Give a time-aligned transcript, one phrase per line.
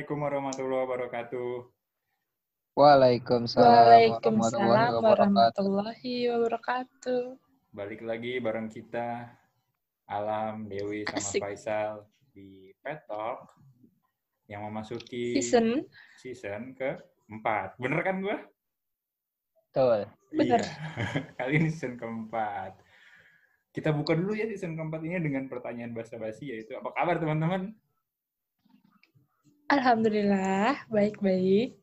[0.00, 1.50] Assalamualaikum warahmatullahi wabarakatuh.
[2.72, 7.36] Waalaikumsalam, Waalaikumsalam warahmatullahi wabarakatuh.
[7.76, 9.28] Balik lagi bareng kita
[10.08, 11.40] Alam, Dewi, sama Asik.
[11.44, 13.52] Faisal di Pet Talk
[14.48, 15.84] yang memasuki Season,
[16.16, 17.76] season keempat.
[17.76, 18.40] Bener kan gue?
[19.68, 20.08] Betul.
[20.32, 20.64] Bener.
[20.64, 21.28] Iya.
[21.44, 22.72] Kali ini season keempat.
[23.68, 27.76] Kita buka dulu ya season keempat ini dengan pertanyaan basa-basi yaitu apa kabar teman-teman?
[29.70, 31.78] Alhamdulillah baik-baik.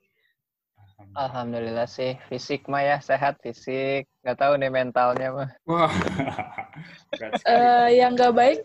[1.17, 4.05] Alhamdulillah sih, fisik mah ya sehat fisik.
[4.21, 5.49] Gak tahu nih mentalnya mah.
[5.65, 5.93] Wah.
[7.49, 8.61] Eh, yang nggak baik,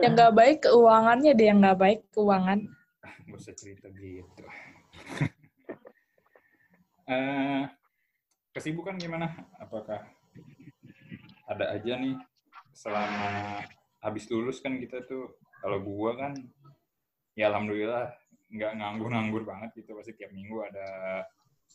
[0.00, 2.64] yang nggak baik keuangannya deh yang nggak baik keuangan.
[3.28, 4.24] Gak usah cerita gitu.
[7.02, 7.66] Eh,
[8.56, 9.28] kesibukan gimana?
[9.60, 10.06] Apakah
[11.44, 12.16] ada aja nih
[12.72, 13.60] selama
[14.00, 16.32] habis lulus kan kita tuh kalau gua kan
[17.36, 18.21] ya alhamdulillah
[18.52, 20.86] nggak nganggur-nganggur banget gitu pasti tiap minggu ada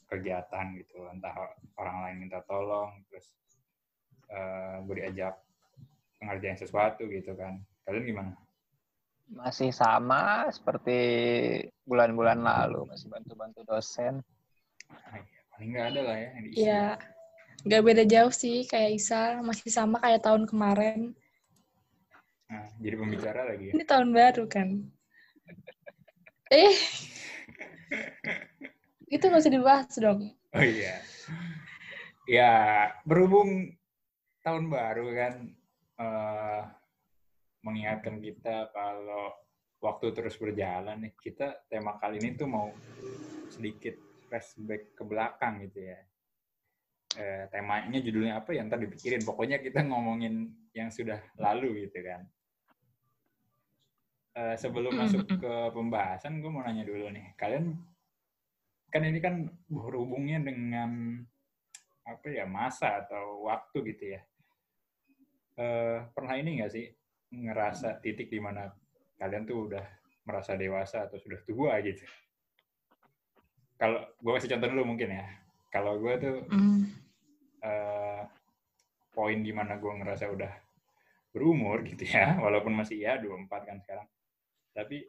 [0.07, 1.33] kegiatan gitu entah
[1.75, 3.33] orang lain minta tolong terus
[4.29, 5.35] eh gue diajak
[6.21, 8.33] ngerjain sesuatu gitu kan kalian gimana?
[9.27, 10.99] Masih sama seperti
[11.83, 14.23] bulan-bulan lalu, masih bantu-bantu dosen.
[14.87, 16.63] Ah, iya, paling nggak ada lah ya yang diisi.
[16.63, 16.83] Ya,
[17.67, 21.11] nggak beda jauh sih kayak Isa, masih sama kayak tahun kemarin.
[22.47, 23.73] Nah, jadi pembicara lagi ya.
[23.75, 24.67] Ini tahun baru kan.
[26.47, 26.75] Eh,
[29.11, 30.31] itu nggak usah dibahas dong.
[30.55, 31.03] Oh iya.
[32.27, 32.53] Ya,
[33.03, 33.75] berhubung
[34.43, 35.33] tahun baru kan
[35.99, 36.61] eh,
[37.63, 39.35] mengingatkan kita kalau
[39.83, 42.71] waktu terus berjalan nih, kita tema kali ini tuh mau
[43.51, 45.99] sedikit flashback ke belakang gitu ya.
[47.17, 49.23] Eh, temanya judulnya apa ya ntar dipikirin.
[49.27, 52.23] Pokoknya kita ngomongin yang sudah lalu gitu kan.
[54.37, 55.39] Eh, sebelum Mm, masuk mm, mm.
[55.41, 57.33] ke pembahasan, gue mau nanya dulu nih.
[57.33, 57.73] Kalian
[58.93, 61.17] kan ini kan berhubungnya dengan
[62.05, 64.21] apa ya masa atau waktu gitu ya.
[65.57, 66.85] Eh, pernah ini nggak sih
[67.33, 68.69] ngerasa titik di mana
[69.17, 69.85] kalian tuh udah
[70.29, 72.05] merasa dewasa atau sudah tua gitu?
[73.81, 75.25] Kalau gue kasih contoh dulu mungkin ya.
[75.73, 76.85] Kalau gue tuh Hmm.
[77.65, 78.21] eh,
[79.17, 80.53] poin di mana gue ngerasa udah
[81.33, 84.05] berumur gitu ya, walaupun masih ya 24 kan sekarang.
[84.77, 85.01] Tapi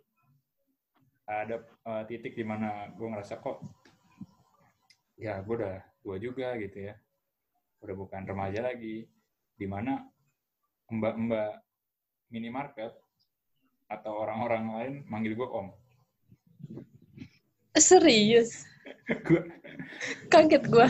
[1.28, 3.60] ada eh, titik di mana gue ngerasa kok
[5.20, 6.96] ya gue udah tua juga gitu ya.
[7.84, 9.04] Udah bukan remaja lagi.
[9.58, 10.00] Di mana
[10.88, 11.60] mbak-mbak
[12.32, 12.96] minimarket
[13.92, 15.68] atau orang-orang lain manggil gue om.
[17.76, 18.66] Serius,
[19.28, 19.42] gue
[20.32, 20.88] kaget gua.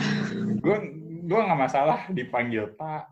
[0.59, 0.77] gue
[1.29, 3.05] gue nggak masalah dipanggil pak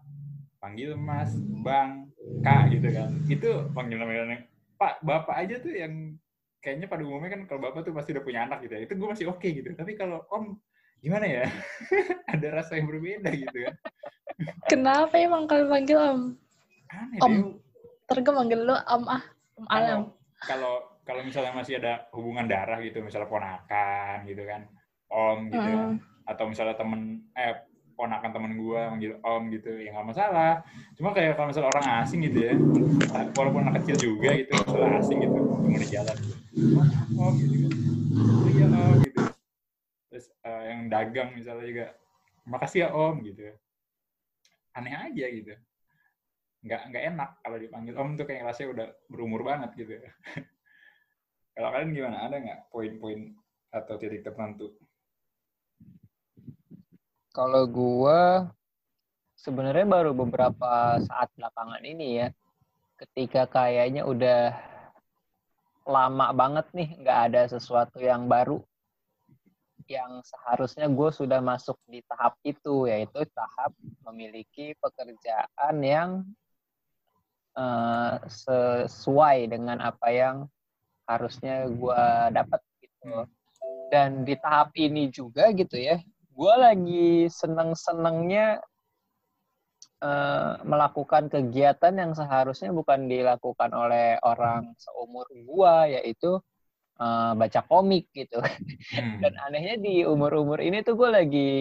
[0.57, 2.09] panggil mas bang
[2.41, 4.41] kak gitu kan itu panggil namanya
[4.77, 5.93] pak bapak aja tuh yang
[6.57, 9.07] kayaknya pada umumnya kan kalau bapak tuh pasti udah punya anak gitu ya itu gue
[9.07, 10.57] masih oke gitu tapi kalau om
[10.97, 11.43] gimana ya
[12.33, 13.75] ada rasa yang berbeda gitu kan
[14.69, 16.19] Kenapa emang kalau panggil Om?
[16.93, 17.33] aneh Om.
[18.07, 19.23] deh gue manggil lu Om ah,
[19.57, 20.01] Om Alam.
[20.39, 24.69] kalau kalau misalnya masih ada hubungan darah gitu misalnya ponakan gitu kan
[25.07, 26.27] om gitu kan Hmm.
[26.27, 27.55] atau misalnya temen eh
[27.97, 30.61] ponakan temen gue manggil om gitu ya nggak masalah.
[30.93, 32.55] Cuma kayak kalau misalnya orang asing gitu ya
[33.33, 36.17] walaupun anak kecil juga gitu misalnya asing gitu ketemu di jalan.
[37.17, 37.55] Om, gitu.
[37.65, 37.73] Kan
[38.29, 39.19] "Oh iya om gitu.
[40.13, 41.85] Terus eh, yang dagang misalnya juga
[42.45, 43.41] makasih ya om gitu.
[44.77, 45.53] Aneh aja gitu.
[46.61, 49.97] Nggak nggak enak kalau dipanggil om tuh kayak rasanya udah berumur banget gitu.
[51.57, 52.21] Kalau kalian gimana?
[52.29, 53.33] Ada nggak poin-poin
[53.73, 54.77] atau titik tertentu
[57.37, 58.49] Kalau gua
[59.37, 62.27] sebenarnya baru beberapa saat belakangan ini ya,
[62.97, 64.57] ketika kayaknya udah
[65.85, 68.57] lama banget nih nggak ada sesuatu yang baru
[69.85, 73.71] yang seharusnya gue sudah masuk di tahap itu yaitu tahap
[74.03, 76.09] memiliki pekerjaan yang
[77.53, 80.49] eh, sesuai dengan apa yang
[81.05, 82.03] harusnya gue
[82.33, 83.29] dapat gitu.
[83.93, 86.01] Dan di tahap ini juga gitu ya
[86.37, 88.61] gue lagi seneng-senengnya
[90.05, 96.37] eh, melakukan kegiatan yang seharusnya bukan dilakukan oleh orang seumur gue yaitu
[97.01, 98.37] eh, baca komik gitu
[98.87, 99.19] Hmm.
[99.19, 101.53] dan anehnya di umur-umur ini tuh gue lagi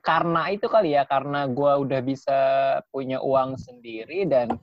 [0.00, 2.40] karena itu kali ya karena gue udah bisa
[2.88, 4.56] punya uang sendiri dan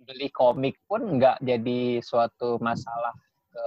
[0.00, 3.12] beli komik pun nggak jadi suatu masalah
[3.52, 3.66] ke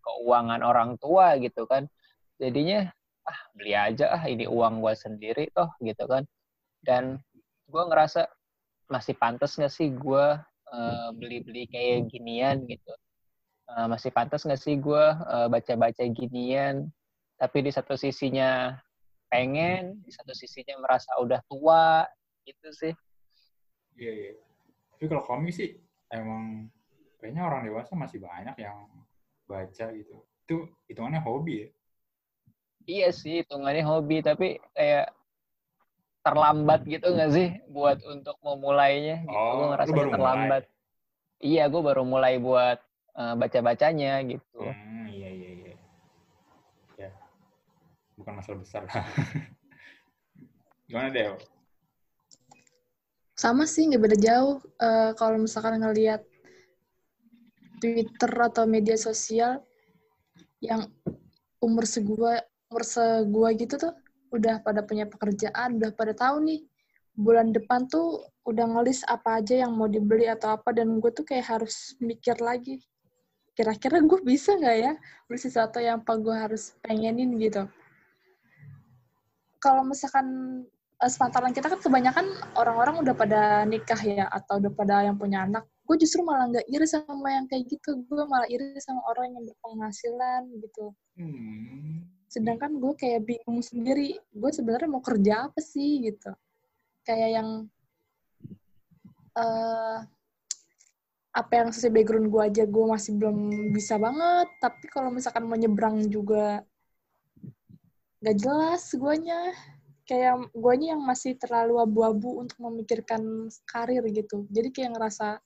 [0.00, 1.86] keuangan orang tua gitu kan
[2.40, 2.88] jadinya
[3.30, 6.26] ah beli aja ah ini uang gue sendiri toh gitu kan
[6.82, 7.22] dan
[7.70, 8.26] gue ngerasa
[8.90, 10.26] masih pantas nggak sih gue
[11.18, 12.94] beli-beli kayak ginian gitu
[13.70, 16.90] eh, masih pantas nggak sih gue eh, baca-baca ginian
[17.38, 18.74] tapi di satu sisinya
[19.30, 22.02] pengen di satu sisinya merasa udah tua
[22.46, 22.94] gitu sih
[24.00, 24.32] Iya, iya.
[24.96, 25.76] Tapi kalau komik sih
[26.08, 26.72] emang
[27.20, 28.88] kayaknya orang dewasa masih banyak yang
[29.44, 30.24] baca gitu.
[30.48, 30.56] Itu
[30.88, 31.68] hitungannya hobi ya.
[32.90, 35.14] Iya sih hitungannya hobi tapi kayak
[36.26, 39.38] terlambat gitu nggak sih buat untuk memulainya gitu.
[39.38, 40.14] Oh, gue ngerasa baru mulai?
[40.14, 40.62] terlambat
[41.40, 42.78] iya gue baru mulai buat
[43.16, 45.74] eh, baca-bacanya gitu Hmm, iya, iya, iya.
[47.00, 47.10] Ya,
[48.20, 49.00] bukan masalah besar lah.
[50.90, 51.40] Gimana, Del?
[53.32, 54.60] Sama sih, nggak beda jauh.
[54.76, 56.20] Eh, kalau misalkan ngelihat
[57.80, 59.64] Twitter atau media sosial
[60.60, 60.92] yang
[61.64, 63.90] umur segua, umur segua gitu tuh,
[64.30, 66.62] udah pada punya pekerjaan, udah pada tahu nih,
[67.18, 71.26] bulan depan tuh udah ngelis apa aja yang mau dibeli atau apa, dan gue tuh
[71.26, 72.78] kayak harus mikir lagi,
[73.58, 74.92] kira-kira gue bisa nggak ya
[75.26, 77.66] beli sesuatu yang apa gue harus pengenin gitu.
[79.58, 80.62] Kalau misalkan
[81.02, 85.42] eh, sepantaran kita kan kebanyakan orang-orang udah pada nikah ya atau udah pada yang punya
[85.42, 89.34] anak gue justru malah nggak iri sama yang kayak gitu gue malah iri sama orang
[89.34, 92.19] yang berpenghasilan gitu Hmm.
[92.30, 96.30] Sedangkan gue kayak bingung sendiri gue sebenarnya mau kerja apa sih gitu.
[97.02, 97.48] Kayak yang
[99.34, 99.98] eh
[101.30, 103.38] apa yang sesuai background gue aja gue masih belum
[103.74, 104.46] bisa banget.
[104.62, 105.58] Tapi kalau misalkan mau
[106.06, 106.62] juga
[108.22, 109.50] gak jelas guanya.
[110.06, 114.46] Kayak guanya yang masih terlalu abu-abu untuk memikirkan karir gitu.
[114.50, 115.38] Jadi kayak ngerasa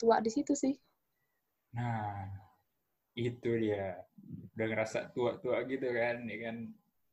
[0.00, 0.72] tua di situ sih.
[1.76, 2.24] Nah,
[3.12, 4.07] itu dia.
[4.54, 6.56] Udah ngerasa tua-tua gitu kan, ya kan.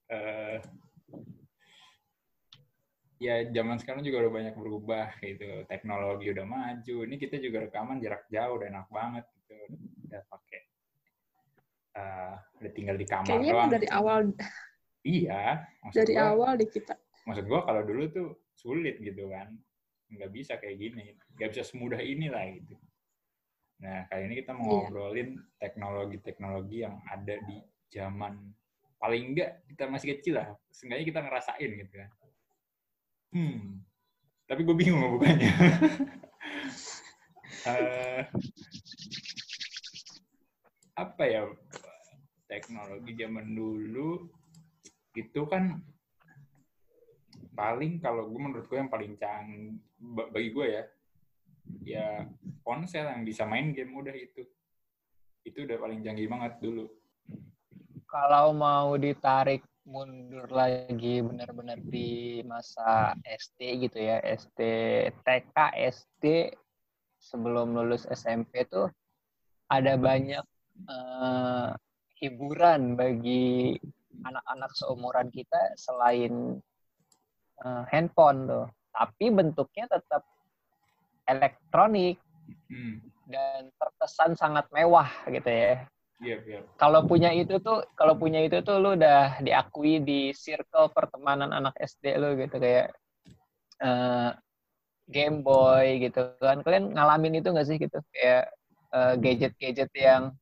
[0.06, 0.58] Eh,
[3.16, 5.64] ya zaman sekarang juga udah banyak berubah gitu.
[5.66, 6.96] Teknologi udah maju.
[7.08, 9.58] Ini kita juga rekaman jarak jauh, udah enak banget gitu.
[10.10, 10.62] Udah pakai
[11.96, 13.72] eh, udah tinggal di kamar kayaknya doang.
[13.72, 14.20] dari awal
[15.06, 15.44] Iya,
[15.80, 19.56] maksud dari gua- awal di kita maksud gua kalau dulu tuh sulit gitu kan
[20.12, 22.76] nggak bisa kayak gini nggak bisa semudah inilah gitu
[23.76, 24.72] nah kali ini kita mau Iya.
[24.88, 25.30] ngobrolin
[25.60, 27.60] teknologi-teknologi yang ada di
[27.92, 28.56] zaman
[28.96, 30.48] paling enggak kita masih kecil lah.
[30.72, 32.10] Seenggaknya kita ngerasain gitu kan.
[33.36, 33.84] Hmm.
[34.48, 35.52] Tapi gue bingung mau bukanya.
[37.66, 38.22] Eh,
[40.94, 41.50] apa ya?
[42.46, 44.30] Teknologi zaman dulu
[45.18, 45.82] itu kan
[47.58, 49.82] paling kalau gue menurut gue yang paling canggih
[50.30, 50.84] bagi gue ya
[51.86, 52.26] ya
[52.66, 54.44] ponsel yang bisa main game udah itu.
[55.46, 56.90] Itu udah paling canggih banget dulu.
[58.10, 64.60] Kalau mau ditarik mundur lagi benar-benar di masa SD gitu ya SD
[65.22, 66.50] TK SD
[67.22, 68.90] sebelum lulus SMP tuh
[69.70, 70.42] ada banyak
[70.90, 71.70] eh,
[72.18, 73.78] hiburan bagi
[74.26, 76.58] anak-anak seumuran kita selain
[77.62, 78.68] eh, handphone tuh.
[78.90, 80.26] Tapi bentuknya tetap
[81.26, 82.18] elektronik
[82.70, 83.02] hmm.
[83.30, 85.86] dan terkesan sangat mewah gitu ya.
[86.24, 90.88] Iya iya kalau punya itu tuh kalau punya itu tuh lu udah diakui di circle
[90.96, 92.96] pertemanan anak SD lu gitu kayak
[93.84, 94.32] eh,
[95.06, 96.66] Game Boy gitu kan.
[96.66, 98.00] Kalian ngalamin itu nggak sih gitu?
[98.10, 98.50] Kayak
[98.94, 100.34] eh, gadget-gadget yang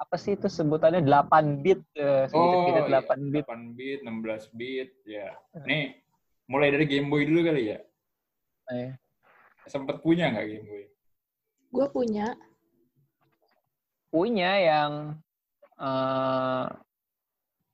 [0.00, 1.04] apa sih itu sebutannya?
[1.04, 3.00] 8 bit eh, gadget-gadget iya.
[3.04, 3.44] 8 bit.
[3.44, 5.28] 8 bit 16 bit ya.
[5.66, 6.00] Nih
[6.48, 7.78] mulai dari Game Boy dulu kali ya?
[8.70, 8.94] Eh,
[9.68, 10.84] sempet punya nggak Game Boy
[11.70, 12.34] gue punya.
[14.10, 14.92] Punya yang
[15.78, 16.66] eh,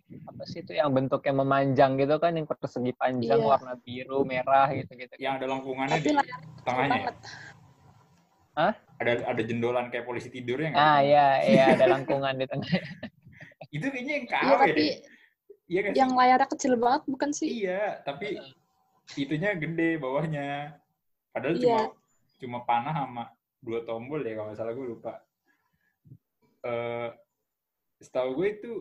[0.07, 3.49] apa sih itu yang bentuknya memanjang gitu kan yang persegi panjang Iya.
[3.49, 7.12] warna biru merah gitu gitu yang ada lengkungannya tapi di tengahnya ya?
[8.57, 8.73] Hah?
[8.97, 10.87] ada ada jendolan kayak polisi tidurnya nggak?
[10.87, 12.69] Ah iya iya ada lengkungan di tengah.
[13.75, 14.95] Itu kayaknya yang iya KW tapi deh.
[15.66, 17.49] Iya kan yang layarnya kecil banget bukan sih?
[17.66, 18.38] Iya tapi
[19.19, 20.78] itunya gede bawahnya
[21.37, 21.69] padahal Iya.
[21.69, 21.81] cuma
[22.40, 23.25] cuma panah sama
[23.61, 25.21] dua tombol ya kalau salah gue lupa
[26.64, 27.12] eh
[28.00, 28.73] setahu gue itu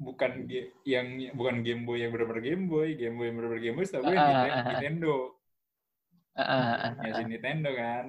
[0.00, 0.48] bukan
[0.88, 4.08] yang bukan Game Boy yang benar-benar Game Boy Game Boy yang benar-benar Game Boy setahu
[4.08, 4.64] gue ah, ah.
[4.72, 5.36] Nintendo
[6.32, 7.28] ah, ah, ya si ah.
[7.28, 8.04] Nintendo kan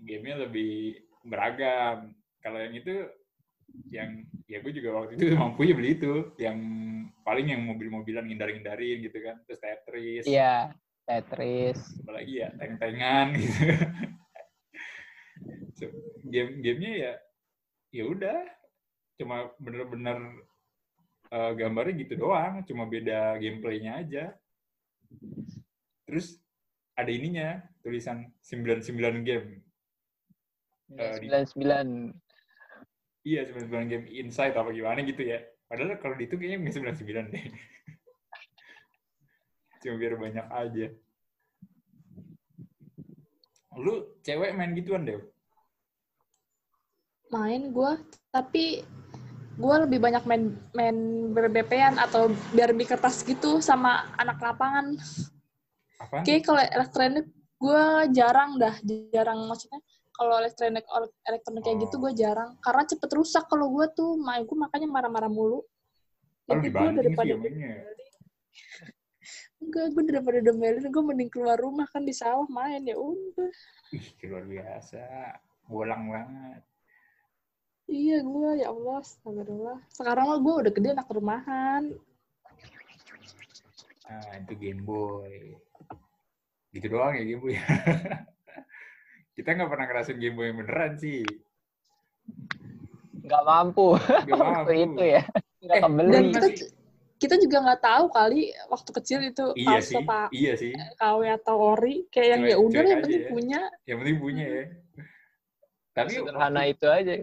[0.00, 3.04] gamenya lebih beragam kalau yang itu
[3.92, 6.58] yang ya gue juga waktu itu mampu ya beli itu yang
[7.20, 10.72] paling yang mobil-mobilan ngindar-ngindarin gitu kan terus Tetris iya
[11.10, 11.78] Tetris.
[12.06, 13.64] Apalagi ya tank-tankan gitu.
[15.74, 15.90] So,
[16.30, 17.12] game gamenya ya
[17.90, 18.38] ya udah.
[19.18, 20.46] Cuma bener-bener
[21.30, 24.24] eh, gambarnya gitu doang cuma beda gameplaynya aja.
[26.06, 26.38] Terus
[26.94, 29.48] ada ininya tulisan 99 game.
[30.94, 32.14] Eh, di- 99
[33.20, 35.44] Iya, 99 game inside apa gimana gitu ya.
[35.68, 37.44] Padahal kalau di itu kayaknya nggak 99 deh.
[39.80, 40.86] Cuma biar banyak aja.
[43.80, 45.16] Lu cewek main gituan deh.
[47.32, 47.92] Main gue,
[48.28, 48.84] tapi
[49.60, 50.96] gue lebih banyak main main
[51.32, 55.00] ber-BP-an atau biar di kertas gitu sama anak lapangan.
[56.24, 57.26] Kayak kalau elektronik
[57.60, 57.84] gue
[58.16, 58.74] jarang dah,
[59.12, 59.80] jarang maksudnya
[60.16, 60.84] kalau elektronik
[61.24, 62.00] elektronik kayak gitu Oh.
[62.08, 65.64] gue jarang karena cepet rusak kalau gue tuh main gue makanya marah-marah mulu.
[66.44, 67.72] Kalau Jadi gue dibanding daripada sih ya mainnya.
[69.60, 73.50] Enggak gue daripada domelin gue mending keluar rumah kan di sawah main ya udah.
[73.92, 75.02] Ih, luar biasa.
[75.66, 76.62] Bolang banget.
[77.84, 79.78] Iya gue ya Allah, astagfirullah.
[79.88, 81.82] Sekarang mah gue udah gede anak rumahan.
[84.04, 85.54] Ah, itu Game Boy.
[86.70, 87.54] Gitu doang ya Game Boy.
[89.34, 91.22] Kita nggak pernah ngerasain Game Boy yang beneran sih.
[93.20, 94.72] Nggak mampu Gak waktu mampu.
[94.74, 95.22] itu ya.
[95.60, 96.18] Nggak Eh, kebeli.
[97.20, 100.72] Kita juga nggak tahu kali waktu kecil itu Iya palsu sih, apa iya sih.
[100.96, 103.28] KW atau ori kayak yang ya udah yang penting ya.
[103.28, 103.60] punya.
[103.84, 104.64] Yang penting punya ya.
[106.00, 107.14] Tapi Sederhana itu aja.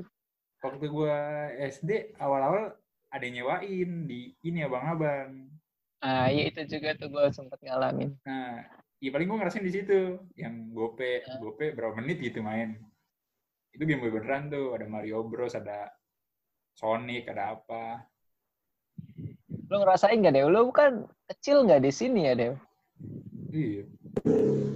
[0.58, 1.18] waktu gua
[1.58, 2.74] SD awal-awal
[3.10, 5.50] ada yang nyewain di ini abang-abang.
[5.98, 8.14] Nah, iya itu juga tuh gue sempet ngalamin.
[8.22, 8.62] Nah,
[9.00, 10.22] ya paling gua ngerasain di situ.
[10.38, 11.42] Yang gope, Ah.
[11.42, 12.78] gope berapa menit gitu main.
[13.74, 14.78] Itu Game beneran tuh.
[14.78, 15.90] Ada Mario Bros, ada
[16.74, 18.06] Sonic, ada apa.
[19.68, 20.48] Lu ngerasain gak, Dew?
[20.48, 22.54] Lu kan kecil nggak di sini ya, Dew?
[23.52, 23.84] Iya.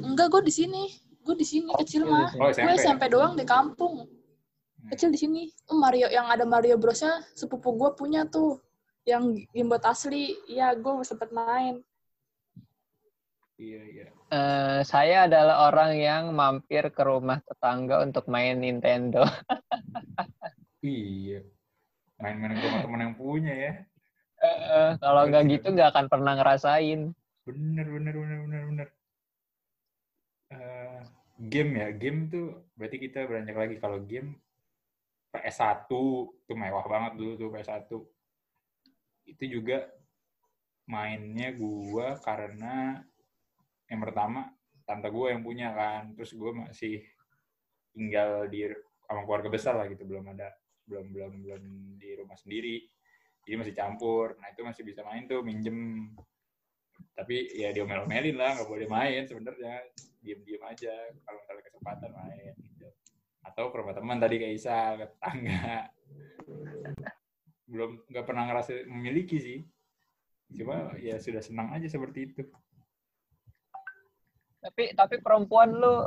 [0.04, 0.84] Enggak gue di sini,
[1.24, 2.30] gue di sini Oh, kecil di mah.
[2.38, 2.68] Oh, Gue SMP.
[2.68, 2.76] ya?
[2.78, 3.96] SMP doang di kampung.
[4.04, 4.90] Hmm.
[4.92, 5.42] Kecil di sini.
[5.72, 8.60] Oh, Mario yang ada Mario Bros-nya sepupu gue punya tuh.
[9.08, 10.36] Yang gimbot asli.
[10.46, 11.82] Iya, gue sempet main.
[13.58, 14.06] Iya, iya.
[14.32, 19.24] Eh, saya adalah orang yang mampir ke rumah tetangga untuk main Nintendo.
[20.82, 21.46] Iya.
[22.18, 23.74] Main-main ke rumah teman yang punya ya.
[24.98, 27.14] Kalau nggak gitu nggak akan pernah ngerasain.
[27.46, 28.88] Bener, bener, bener, bener, bener.
[30.52, 31.02] Eh,
[31.48, 34.36] game ya, game tuh berarti kita beranjak lagi kalau game
[35.32, 37.92] PS1 tuh mewah banget dulu tuh PS1.
[39.30, 39.88] Itu juga
[40.90, 43.00] mainnya gua karena
[43.88, 44.52] yang pertama
[44.84, 47.06] tante gua yang punya kan, terus gua masih
[47.96, 48.68] tinggal di
[49.08, 50.52] sama keluarga besar lah gitu, belum ada
[50.84, 51.64] belum belum belum
[51.96, 52.92] di rumah sendiri.
[53.44, 54.38] Jadi masih campur.
[54.38, 56.10] Nah, itu masih bisa main tuh minjem
[57.12, 59.84] tapi ya diomel-omelin lah nggak boleh main sebenarnya
[60.22, 60.94] diem-diem aja
[61.26, 62.88] kalau misalnya kesempatan main gitu
[63.42, 65.92] atau ke rumah teman tadi kayak Isa ke tetangga
[67.72, 69.60] belum nggak pernah ngerasa memiliki sih
[70.56, 72.44] cuma ya sudah senang aja seperti itu
[74.62, 76.06] Tapi tapi perempuan lu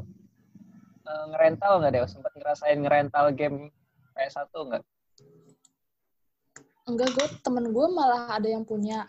[1.10, 2.06] eh, ngerental nggak, Dew?
[2.06, 3.74] Sempet ngerasain ngerental game
[4.14, 4.84] PS1 nggak?
[6.84, 9.08] Enggak, gue temen gue malah ada yang punya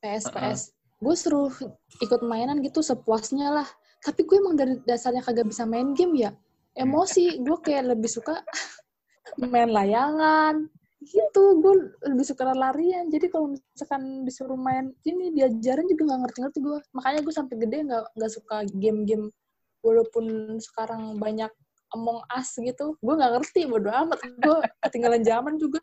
[0.00, 0.60] PS PS.
[1.00, 1.52] Gue suruh
[2.00, 3.68] ikut mainan gitu sepuasnya lah.
[4.00, 6.32] Tapi gue emang dari dasarnya kagak bisa main game ya.
[6.72, 8.40] Emosi, gue kayak lebih suka
[9.40, 10.64] main layangan.
[11.00, 11.74] Gitu, gue
[12.08, 13.08] lebih suka larian.
[13.12, 16.78] Jadi kalau misalkan disuruh main ini diajarin juga nggak ngerti-ngerti gue.
[16.96, 19.32] Makanya gue sampai gede nggak nggak suka game-game
[19.80, 21.48] walaupun sekarang banyak
[21.90, 24.22] Among Us gitu, gue nggak ngerti, bodo amat.
[24.38, 25.82] Gue ketinggalan zaman juga.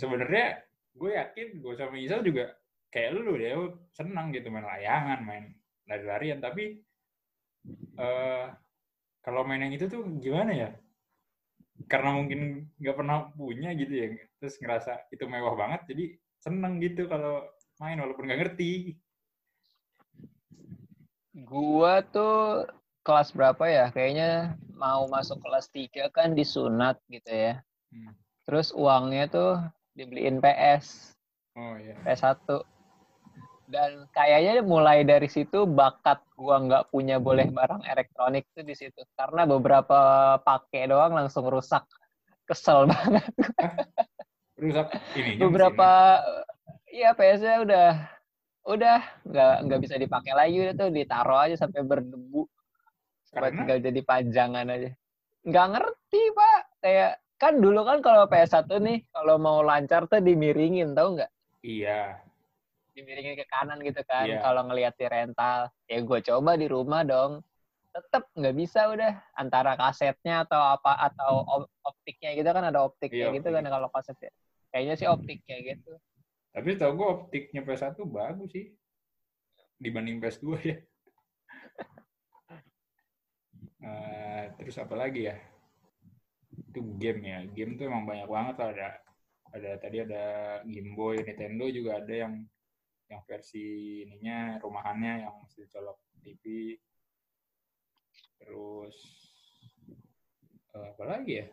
[0.00, 0.60] Sebenarnya
[0.96, 2.54] gue yakin gue sama Isa juga
[2.90, 3.54] kayak lu ya
[3.94, 5.44] senang gitu main layangan main
[5.86, 6.82] lari-larian tapi
[8.00, 8.46] eh
[9.20, 10.70] kalau main yang itu tuh gimana ya
[11.88, 14.06] karena mungkin nggak pernah punya gitu ya
[14.42, 16.04] terus ngerasa itu mewah banget jadi
[16.40, 17.44] seneng gitu kalau
[17.80, 19.00] main walaupun nggak ngerti
[21.46, 22.66] Gua tuh
[23.06, 23.86] kelas berapa ya?
[23.94, 27.62] Kayaknya mau masuk kelas 3 kan disunat gitu ya.
[27.94, 28.14] Hmm.
[28.50, 29.62] Terus uangnya tuh
[29.94, 31.14] dibeliin PS,
[31.54, 32.50] oh iya PS1.
[33.70, 39.06] Dan kayaknya mulai dari situ bakat gua nggak punya boleh barang elektronik tuh di situ.
[39.14, 41.86] Karena beberapa pakai doang langsung rusak.
[42.42, 43.30] Kesel banget.
[44.58, 46.18] rusak ini Beberapa
[46.90, 47.88] iya PS-nya udah
[48.66, 48.98] udah
[49.30, 52.50] nggak nggak bisa dipakai lagi udah tuh ditaruh aja sampai berdebu.
[53.30, 53.58] Sampai Karena?
[53.62, 54.90] tinggal jadi pajangan aja.
[55.46, 56.60] Nggak ngerti, Pak.
[56.82, 61.30] Kayak kan dulu kan kalau PS1 nih kalau mau lancar tuh dimiringin, tahu nggak?
[61.60, 62.20] iya.
[62.90, 64.42] Dimiringin ke kanan gitu kan Iya.
[64.42, 65.70] kalau ngelihat di rental.
[65.86, 67.40] Ya gue coba di rumah dong.
[67.90, 73.30] Tetep nggak bisa udah antara kasetnya atau apa atau op- optiknya gitu kan ada optiknya
[73.30, 73.56] Iya, gitu optik.
[73.56, 74.30] kan kalau kasetnya
[74.70, 75.92] kayaknya sih optiknya gitu.
[76.50, 78.74] Tapi tau gue optiknya PS1 bagus sih
[79.78, 80.76] dibanding PS2 ya.
[83.80, 85.36] Eh, terus apa lagi ya
[86.70, 87.38] itu game ya.
[87.50, 88.70] Game tuh emang banyak banget lah.
[88.70, 88.88] Ada
[89.50, 90.24] ada tadi ada
[90.62, 92.46] Game Boy Nintendo juga ada yang
[93.10, 96.78] yang versi ininya rumahannya yang mesti colok TV
[98.38, 98.96] terus
[100.78, 101.46] eh, apa lagi ya?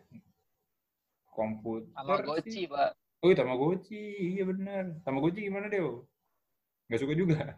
[1.33, 2.69] Komputer Tamagotchi.
[2.69, 2.89] Pak.
[3.25, 4.01] oh iya, Tamagotchi
[4.37, 5.81] iya benar Tamagotchi gimana deh
[6.87, 7.57] nggak suka juga.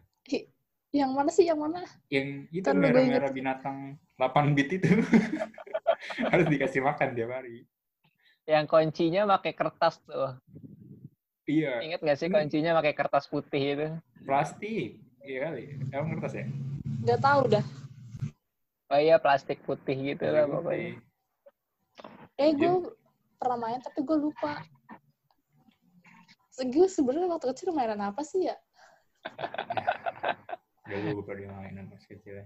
[0.89, 1.45] Yang mana sih?
[1.45, 1.81] Yang mana?
[2.09, 3.77] yang itu merah-merah binatang
[4.17, 4.89] 8 bit itu
[6.31, 7.63] harus dikasih makan tiap hari
[8.43, 10.33] Yang kuncinya pakai kertas tuh.
[11.45, 13.87] iya Ingat nggak sih kuncinya pakai kertas putih itu?
[14.23, 16.45] plastik iya kali emang kertas ya
[16.99, 17.65] Gak tahu dah.
[18.89, 20.99] Oh iya, plastik putih gitu lah pokoknya.
[22.35, 22.91] Eh, gue
[23.37, 24.59] pernah main tapi gue lupa.
[26.59, 28.57] Gue sebenarnya waktu kecil mainan apa sih ya?
[30.89, 32.45] Gue lupa dia mainan pas kecil ya.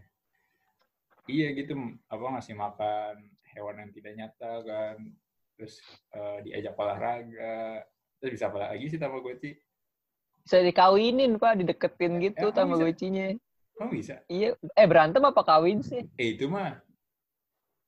[1.25, 1.73] Iya gitu,
[2.05, 4.97] apa ngasih makan hewan yang tidak nyata kan.
[5.57, 5.73] Terus
[6.13, 7.85] eh, diajak olahraga.
[8.19, 9.51] Terus bisa apa lagi sih Tamagotchi?
[10.43, 12.59] Bisa dikawinin, Pak, dideketin gitu Emang bisa?
[12.59, 13.27] Tamagotchinya.
[13.81, 14.15] Oh bisa?
[14.29, 16.03] Iya, eh berantem apa kawin sih?
[16.19, 16.77] Eh itu mah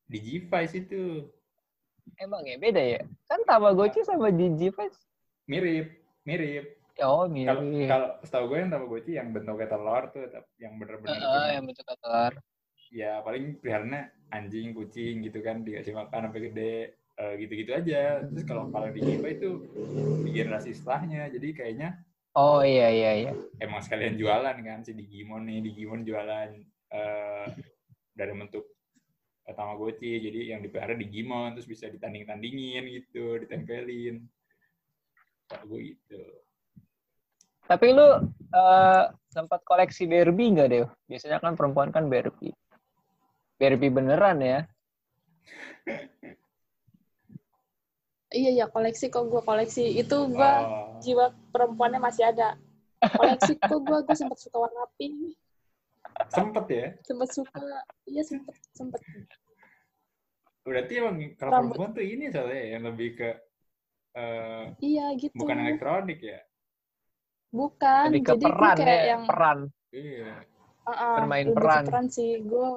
[0.06, 1.30] di G-Vice itu.
[2.22, 3.02] Emang ya beda ya?
[3.26, 4.98] Kan Tamagotchi sama Digivice.
[5.50, 6.80] Mirip, mirip.
[7.04, 7.60] Oh, mirip.
[7.92, 10.24] kalau setahu gue yang Tamagotchi yang bentuknya telur tuh,
[10.62, 12.34] yang bener-bener cuma- yang bentuk telur.
[12.94, 16.76] ya paling peliharaannya anjing, kucing gitu kan dikasih makan sampai gede
[17.20, 18.26] eh, gitu-gitu aja.
[18.26, 19.66] Terus kalau kalau di Giva itu
[20.26, 21.90] di generasi setelahnya, jadi kayaknya
[22.36, 23.32] Oh iya iya iya.
[23.64, 26.52] emang sekalian jualan kan si Digimon nih, Digimon jualan
[26.92, 27.48] eh,
[28.12, 28.76] dari bentuk
[29.48, 34.20] Tamagotchi, jadi yang dipelihara Digimon terus bisa ditanding-tandingin gitu, ditempelin.
[35.48, 36.20] Kalau gue gitu.
[37.72, 38.08] Tapi lu
[38.52, 40.84] eh, sempat koleksi Barbie nggak deh?
[41.08, 42.52] Biasanya kan perempuan kan Barbie.
[43.56, 44.60] Barbie beneran ya?
[48.36, 49.96] Iya, iya, koleksi kok gue koleksi.
[49.96, 52.60] Itu gue Oh, jiwa perempuannya masih ada.
[53.00, 55.36] Koleksi kok gue, gue sempat suka warna pink.
[56.32, 56.88] sempet ya.
[57.04, 57.60] Sempat suka,
[58.08, 59.02] iya sempet, sempet.
[60.64, 61.76] Berarti emang kalau Rambut.
[61.76, 63.30] perempuan tuh ini soalnya ya, yang lebih ke
[64.16, 65.36] eh, Iya gitu.
[65.36, 66.40] bukan elektronik ya.
[67.52, 68.06] Bukan.
[68.12, 69.60] Lebih ke Jadi gue peran kayak ya, yang peran.
[69.92, 70.32] Iya.
[70.86, 71.84] uh-uh, bermain lebih ke peran.
[71.88, 72.32] peran sih.
[72.44, 72.68] Gue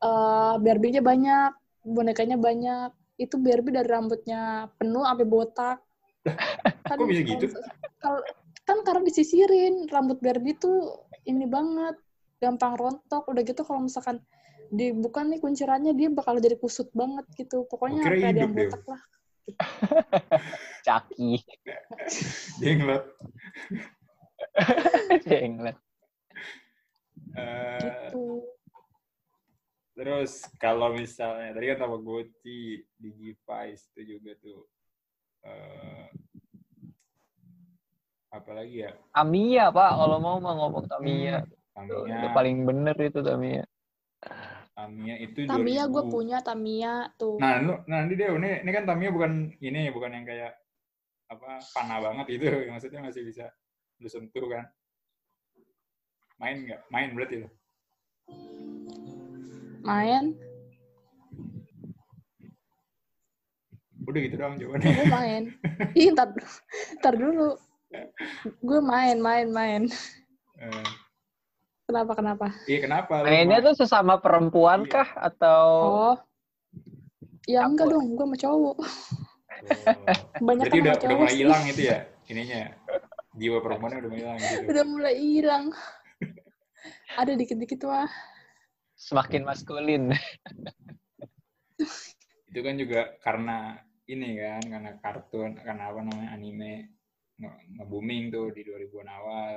[0.00, 1.52] uh, Barbie-nya banyak,
[1.84, 2.90] bonekanya banyak.
[3.16, 5.78] Itu Barbie dari rambutnya penuh sampai botak.
[6.88, 7.46] Kan, Kok bisa gitu?
[8.02, 8.24] kalau-
[8.60, 11.98] kan karena disisirin rambut Barbie tuh ini banget
[12.38, 14.22] gampang rontok udah gitu kalau misalkan
[14.70, 18.70] dibuka nih kuncirannya dia bakal jadi kusut banget gitu pokoknya kira ada yang deh.
[18.70, 19.02] botak lah
[20.86, 21.42] Caki.
[22.62, 23.04] Jenglot.
[25.26, 25.76] Jenglet.
[27.34, 28.46] Eh, gitu
[29.94, 34.60] terus kalau misalnya tadi kan Tamagotchi, Digivice itu juga tuh
[35.44, 36.08] eh
[38.30, 38.94] apa lagi ya?
[39.10, 39.90] Tamiya, Pak.
[39.98, 41.42] Kalau mau mah ngomong Tamiya.
[41.42, 43.64] Tuh, Tamiya, itu paling bener itu Tamiya.
[44.70, 46.14] Tamiya itu Tamiya gue 2000.
[46.14, 50.14] punya Tamiya tuh Nah, lu, nah nanti deh, ini, ini kan Tamiya bukan ini, bukan
[50.14, 50.54] yang kayak
[51.30, 53.50] apa panah banget itu, maksudnya masih bisa
[53.98, 54.64] lu sentuh kan?
[56.38, 56.80] Main nggak?
[56.88, 57.48] Main berarti lo?
[59.80, 60.24] Main
[64.02, 64.90] Udah gitu doang jawabannya.
[64.90, 65.42] gue main
[66.00, 66.28] ih ntar
[66.98, 67.54] ntar dulu
[68.60, 69.82] gue main main main
[70.56, 70.88] Eh,
[71.86, 73.24] kenapa kenapa Iya kenapa?
[73.24, 73.66] Mainnya main?
[73.66, 74.92] tuh sesama perempuan Iya.
[74.92, 76.16] kah atau oh
[77.46, 78.76] ya enggak dong gue sama cowok
[79.60, 80.04] Oh.
[80.40, 82.72] banyak Berarti udah udah mulai hilang itu ya ininya.
[83.32, 84.62] Jiwa perempuannya udah mulai hilang gitu.
[84.66, 85.64] udah mulai hilang
[87.12, 88.08] ada dikit-dikit wah
[89.00, 90.12] semakin maskulin?
[92.50, 96.92] Itu kan juga karena ini kan, karena kartun, karena apa namanya anime
[97.40, 99.54] nge- nge-booming tuh di 2000-an awal.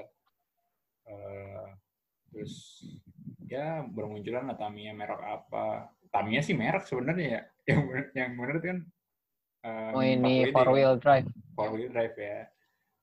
[1.03, 1.67] Eh,
[2.31, 2.53] terus
[3.51, 5.91] ya bermunculan lah Tamiya merek apa.
[6.13, 7.41] Tamiya sih merek sebenarnya ya.
[7.73, 8.77] Yang bener, yang bener kan
[9.63, 11.27] eh, Oh ini Pakuidi four wheel drive.
[11.55, 12.47] four wheel drive ya.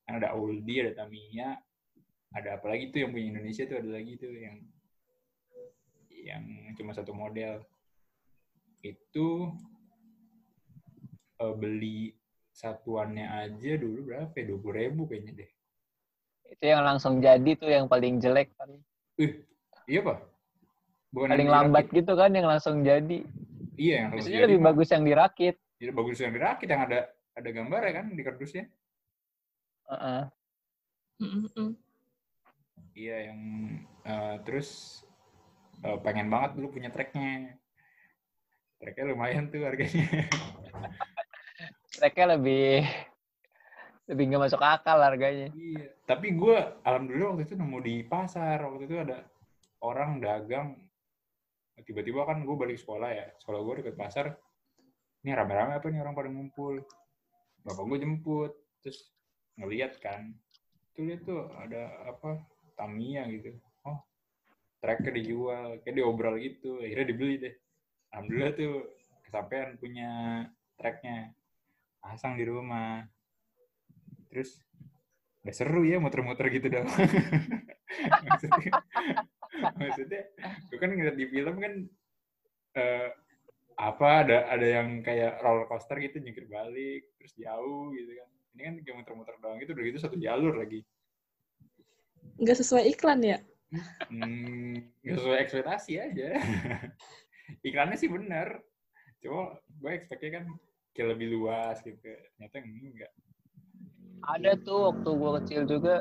[0.06, 1.48] Kan ada Audi, ada Tamiya,
[2.30, 4.56] ada apa lagi tuh yang punya Indonesia tuh ada lagi tuh yang
[6.22, 7.62] yang cuma satu model.
[8.80, 9.52] Itu
[11.38, 12.12] eh, beli
[12.50, 14.44] satuannya aja dulu berapa ya?
[14.50, 15.50] 20 ribu kayaknya deh.
[16.50, 18.68] Itu yang langsung jadi tuh yang paling jelek kan.
[19.16, 19.46] Eh,
[19.86, 20.18] iya pak?
[21.10, 21.98] Bukan Paling lambat dirakit.
[22.04, 23.18] gitu kan yang langsung jadi.
[23.74, 24.66] Iya, yang Biasanya lebih mah.
[24.70, 25.54] bagus yang dirakit.
[25.80, 26.98] Jadi bagus yang dirakit yang ada
[27.32, 28.64] ada gambar ya kan di kardusnya.
[29.90, 30.22] Heeh.
[31.20, 31.70] Mm-mm.
[32.92, 33.40] Iya yang
[34.04, 35.00] eh, terus
[35.84, 37.56] eh, pengen banget dulu punya tracknya.
[38.80, 40.08] Treknya lumayan tuh harganya.
[42.00, 42.88] Treknya lebih
[44.10, 45.54] lebih nggak masuk akal harganya.
[45.54, 45.86] iya.
[46.02, 48.58] Tapi gue alhamdulillah waktu itu nemu di pasar.
[48.64, 49.22] Waktu itu ada
[49.84, 50.74] orang dagang.
[51.80, 53.26] Tiba-tiba kan gue balik sekolah ya.
[53.38, 54.34] Sekolah gue deket pasar.
[55.20, 56.80] Ini rame-rame apa nih orang pada ngumpul.
[57.62, 58.52] Bapak gue jemput.
[58.82, 59.12] Terus
[59.60, 60.32] ngeliat kan.
[60.96, 62.42] Tuh lihat tuh ada apa
[62.74, 63.54] Tamiya gitu.
[64.80, 65.68] Treknya dijual.
[65.84, 66.80] Kayak diobral gitu.
[66.80, 67.54] Akhirnya dibeli deh.
[68.10, 68.74] Alhamdulillah tuh
[69.28, 70.10] kesampaian punya
[70.80, 71.32] treknya.
[72.00, 73.04] Pasang di rumah
[74.30, 74.62] terus
[75.42, 76.86] udah seru ya muter-muter gitu dong
[78.28, 78.70] maksudnya
[79.74, 80.22] maksudnya
[80.70, 81.72] gue kan ngeliat di film kan
[82.78, 83.08] eh,
[83.80, 88.62] apa ada ada yang kayak roller coaster gitu nyingkir balik terus jauh gitu kan ini
[88.62, 90.86] kan kayak muter-muter doang gitu udah gitu satu jalur lagi
[92.40, 93.38] Nggak sesuai iklan ya?
[94.10, 96.28] Hmm, nggak sesuai ekspektasi aja
[97.66, 98.62] iklannya sih bener
[99.20, 100.44] cuma gue expect-nya kan
[100.94, 103.12] kayak lebih luas gitu ternyata enggak
[104.20, 105.94] Ada tuh waktu gue kecil juga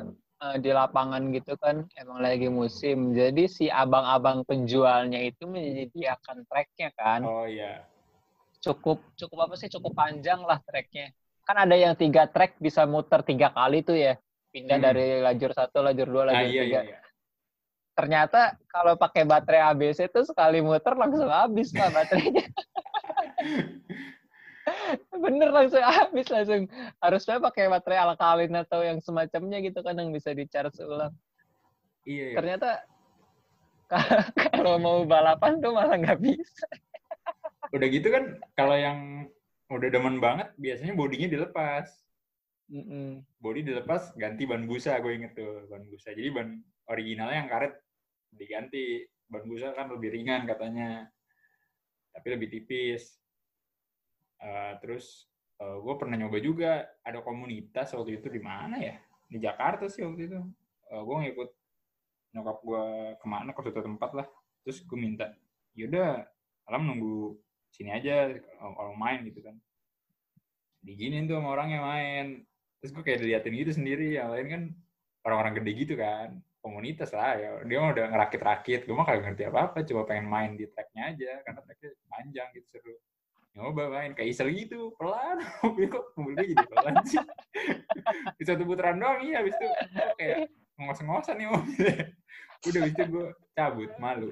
[0.43, 3.15] eh, di lapangan gitu kan emang lagi musim.
[3.15, 7.21] Jadi si abang-abang penjualnya itu menyediakan treknya kan.
[7.23, 7.87] oh iya
[8.59, 9.71] Cukup cukup apa sih?
[9.71, 11.15] Cukup panjang lah treknya.
[11.47, 14.13] Kan ada yang tiga trek bisa muter tiga kali tuh ya.
[14.51, 14.85] Pindah Hmm.
[14.87, 16.79] dari lajur satu, lajur dua, ah lajur iya tiga.
[16.81, 16.99] iya, iya.
[17.99, 22.47] Ternyata kalau pakai baterai ABC tuh sekali muter langsung habis lah baterainya.
[25.27, 26.71] Bener langsung habis langsung.
[27.03, 31.11] Harusnya pakai baterai alkalin atau yang semacamnya gitu kan yang bisa di charge ulang.
[32.07, 32.35] iya, iya.
[32.39, 32.87] Ternyata
[34.55, 36.67] kalau mau balapan tuh malah nggak bisa.
[37.75, 39.27] udah gitu kan kalau yang
[39.69, 41.85] udah demen banget biasanya bodinya dilepas
[42.69, 43.21] Mm-mm.
[43.37, 46.57] body dilepas ganti ban busa gue inget tuh ban busa jadi ban
[46.89, 47.73] originalnya yang karet
[48.33, 49.05] diganti.
[49.29, 51.05] Ban busa kan lebih ringan katanya.
[52.13, 53.17] Tapi lebih tipis.
[54.41, 55.29] Eh, terus
[55.61, 56.85] eh, gue pernah nyoba juga.
[57.05, 58.97] Ada komunitas waktu itu di mana ya?
[59.29, 60.39] Di Jakarta sih waktu itu.
[60.89, 61.49] Eh, gue ngikut
[62.29, 62.83] nyokap gue
[63.17, 64.27] ke mana ke suatu tempat lah.
[64.65, 65.29] Terus gue minta
[65.77, 66.25] yaudah
[66.65, 67.37] alam nunggu
[67.69, 69.55] sini aja kalau main gitu kan.
[70.81, 72.41] Diginin tuh sama orangnya main.
[72.81, 74.17] Terus gue kayak diliatin gitu sendiri.
[74.17, 74.63] Yang lain kan
[75.27, 77.49] orang-orang gede gitu kan komunitas lah ya.
[77.63, 78.85] Dia udah ngerakit-rakit.
[78.85, 79.77] Gue mah kagak ngerti apa-apa.
[79.87, 81.31] Coba pengen main di tracknya aja.
[81.43, 82.95] Karena tracknya panjang gitu seru.
[83.57, 84.93] Nyoba main kayak isel gitu.
[84.99, 85.39] Pelan.
[85.63, 87.19] Mobil kok mobil gue jadi pelan sih?
[88.39, 89.23] Di satu putaran doang.
[89.23, 89.67] Iya habis itu
[90.19, 90.37] kayak
[90.79, 91.95] ngos-ngosan nih mobilnya.
[92.67, 93.91] Udah habis itu gue cabut.
[93.97, 94.29] Malu.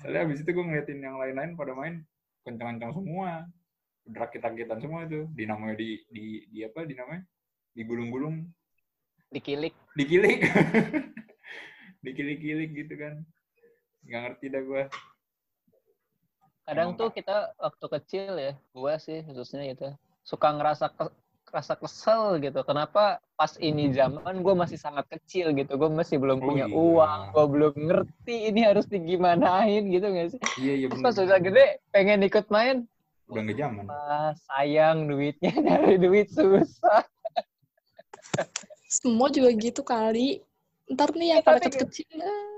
[0.00, 2.02] Soalnya habis itu gue ngeliatin yang lain-lain pada main
[2.44, 3.46] kencang-kencang semua.
[4.04, 5.28] Rakit-rakitan semua itu.
[5.32, 7.24] Dinamanya di di di apa dinamanya?
[7.72, 8.44] Digulung-gulung
[9.34, 9.74] Dikilik.
[9.98, 10.38] dikilik
[12.06, 13.26] dikilik-kilik gitu kan
[14.06, 14.84] nggak ngerti dah gue
[16.64, 19.92] Kadang Emang, tuh kita waktu kecil ya, gua sih khususnya gitu,
[20.24, 21.12] suka ngerasa ke,
[21.52, 22.64] rasa kesel gitu.
[22.64, 26.72] Kenapa pas ini zaman gue masih sangat kecil gitu, gue masih belum Oh, punya iya.
[26.72, 30.40] uang, gue belum ngerti ini harus digimanain gitu nggak sih?
[30.56, 32.88] iya iya Terus pas udah gede pengen ikut main,
[33.28, 33.84] udah nggak zaman
[34.48, 37.04] sayang duitnya dari duit susah.
[38.94, 40.38] Semua juga gitu kali.
[40.86, 42.54] Ntar nih yang Ya, pada kecil-kecil ah,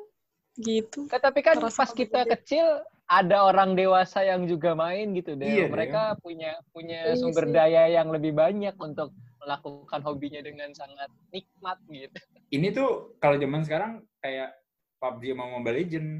[0.60, 0.98] gitu.
[1.08, 2.30] Kan, Tapi kan Ngerasa pas kita gede.
[2.36, 2.66] kecil
[3.06, 5.46] ada orang dewasa yang juga main gitu deh.
[5.46, 7.54] Iya, Mereka punya punya Iya sumber sih.
[7.54, 12.18] daya yang lebih banyak untuk melakukan hobinya dengan sangat nikmat gitu.
[12.50, 14.58] ini tuh kalau zaman sekarang kayak
[14.98, 16.10] PUBG sama Mobile Legend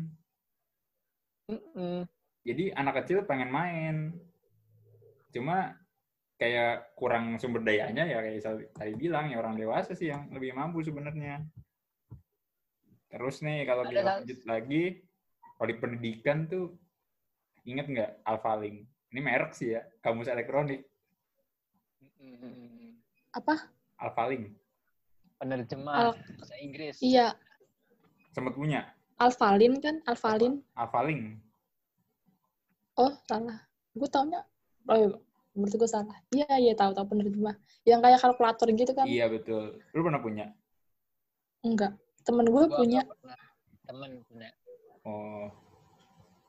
[1.50, 2.06] Mm-mm.
[2.46, 4.14] jadi anak kecil pengen main
[5.34, 5.74] cuma
[6.36, 10.84] kayak kurang sumber dayanya ya kayak tadi bilang ya orang dewasa sih yang lebih mampu
[10.84, 11.40] sebenarnya
[13.08, 15.00] terus nih kalau kita lanjut lagi
[15.56, 16.76] kalau di pendidikan tuh
[17.64, 20.84] inget nggak Alphalink ini merek sih ya kamus elektronik
[22.20, 23.00] Mm-mm.
[23.32, 23.72] Apa?
[23.96, 24.52] Alphalink
[25.36, 26.96] Penerjemah Al- bahasa Inggris.
[27.04, 27.36] Iya,
[28.32, 28.88] sempat punya
[29.20, 30.00] Alphalin kan?
[30.08, 30.60] Alphalin.
[30.76, 31.40] Alphalink
[32.96, 33.60] Oh, salah.
[33.92, 34.40] Gue taunya,
[34.88, 35.20] oh
[35.56, 36.16] berarti gue salah.
[36.30, 37.56] Iya, iya, tahu tahu penerjemah.
[37.88, 39.06] Yang kayak kalkulator gitu kan?
[39.08, 40.46] iya betul lu pernah punya
[41.66, 41.92] Enggak.
[42.22, 43.02] Temen gue Gua punya.
[43.86, 44.50] Temen punya.
[45.06, 45.50] Oh,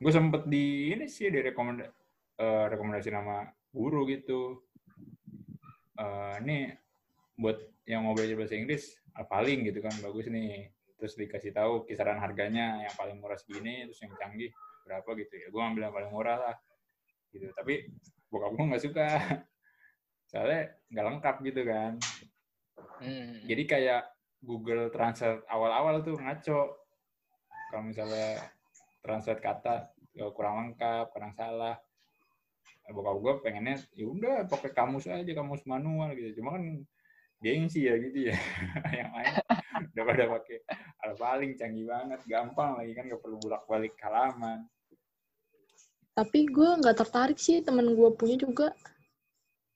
[0.02, 1.90] gue sempet di ini sih di rekomenda,
[2.38, 4.62] eh, rekomendasi nama guru gitu.
[5.98, 6.58] Eh, ini
[7.38, 8.98] buat yang mau belajar bahasa Inggris,
[9.30, 10.70] paling gitu kan bagus nih.
[10.98, 14.50] Terus dikasih tahu kisaran harganya yang paling murah segini, terus yang canggih
[14.86, 15.48] berapa gitu ya.
[15.54, 16.56] Gue ambil yang paling murah lah,
[17.30, 17.54] gitu.
[17.54, 17.86] Tapi
[18.28, 19.10] bokap gue nggak suka,
[20.30, 21.94] soalnya nggak lengkap gitu kan.
[23.02, 23.46] Hmm.
[23.46, 24.04] Jadi kayak
[24.42, 26.62] Google Translate awal-awal tuh ngaco.
[27.68, 28.40] Kalau misalnya
[29.04, 31.76] translate kata, ya, kurang lengkap kurang salah
[32.88, 36.64] bokap gue pengennya ya udah pakai kamus aja kamus manual gitu cuma kan
[37.44, 38.36] gengsi ya gitu ya
[39.04, 39.34] yang lain
[39.94, 40.58] udah pada pakai
[41.04, 44.64] al paling canggih banget gampang lagi kan gak perlu bolak balik halaman
[46.18, 48.74] Tapi gue nggak tertarik sih temen gue punya juga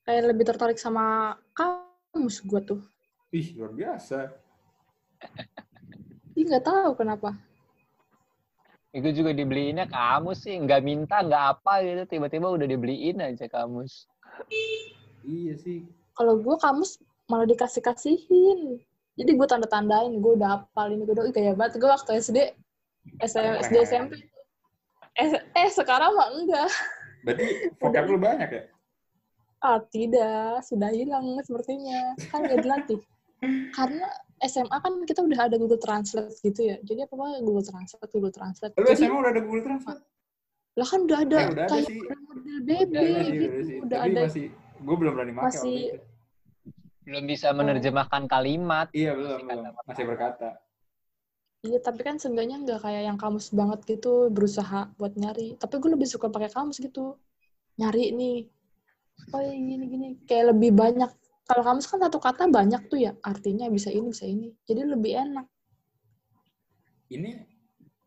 [0.02, 2.80] kayak lebih tertarik sama kamus gue tuh.
[3.30, 4.26] ih luar biasa
[6.34, 7.38] Dia nggak tahu kenapa.
[8.90, 14.10] Itu juga dibeliinnya kamus sih, nggak minta, nggak apa gitu, tiba-tiba udah dibeliin aja kamus.
[15.22, 15.86] iya sih
[16.18, 16.98] Kalau gue kamus
[17.30, 18.82] malah dikasih-kasihin.
[19.14, 21.78] Jadi gue tanda-tandain, gue udah hafal ini, gue udah, "Ih, kayak banget.
[21.78, 22.38] Gue waktu SD,
[23.22, 24.31] SM, SD, SMP.
[25.12, 26.68] Eh, eh, sekarang mah enggak.
[27.22, 27.44] berarti
[27.78, 28.62] vocab lu banyak ya
[29.62, 30.58] Ah, tidak.
[30.66, 32.18] Sudah hilang sepertinya.
[32.28, 32.98] Kan nggak dilatih.
[33.70, 34.10] Karena
[34.42, 36.82] SMA kan kita udah ada Google Translate gitu ya.
[36.82, 38.74] Jadi apa-apa Google Translate, Google Translate.
[38.74, 40.02] lu Jadi, SMA udah ada Google Translate
[40.72, 42.00] lah kan udah ada Eh, udah ada kayak sih.
[42.00, 43.44] model BB Udah ada gitu.
[43.44, 43.76] udah sih.
[43.76, 44.20] Udah Tapi ada.
[44.24, 44.44] masih
[44.82, 45.84] gue belum berani pakai masih-.
[47.02, 48.86] Belum bisa menerjemahkan kalimat.
[48.90, 50.48] Iya belum Masih belum masih berkata.
[51.62, 55.54] Iya, tapi kan seenggaknya nggak kayak yang kamus banget gitu, berusaha buat nyari.
[55.62, 57.14] Tapi gue lebih suka pakai kamus gitu.
[57.78, 58.50] Nyari nih.
[59.30, 60.18] Oh ya gini-gini.
[60.26, 61.06] Kayak lebih banyak.
[61.46, 63.14] Kalau kamus kan satu kata banyak tuh ya.
[63.22, 64.50] Artinya bisa ini, bisa ini.
[64.66, 65.46] Jadi lebih enak.
[67.14, 67.30] Ini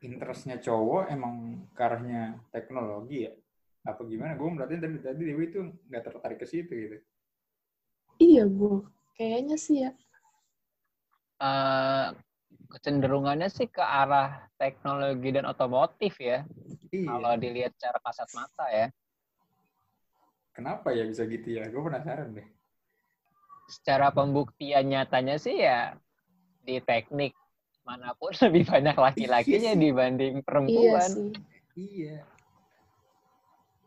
[0.04, 3.32] interestnya cowok emang ke arahnya teknologi ya?
[3.88, 4.36] Apa gimana?
[4.36, 6.98] Gue merhatiin tadi tadi Dewi itu nggak tertarik ke situ gitu.
[8.20, 8.84] Iya, gue.
[9.16, 9.96] Kayaknya sih ya.
[11.40, 12.08] Eh,
[12.76, 16.44] kecenderungannya sih ke arah teknologi dan otomotif ya,
[16.92, 17.08] Iya.
[17.08, 18.88] kalau dilihat secara kasat mata ya.
[20.52, 21.72] Kenapa ya bisa gitu ya?
[21.72, 22.48] Gue penasaran deh.
[23.72, 25.96] Secara pembuktian nyatanya sih ya
[26.62, 27.32] di teknik
[27.88, 29.80] mana pun lebih banyak laki-lakinya Iya sih.
[29.80, 31.10] dibanding Iya perempuan.
[31.12, 31.32] sih.
[31.76, 32.18] Iya.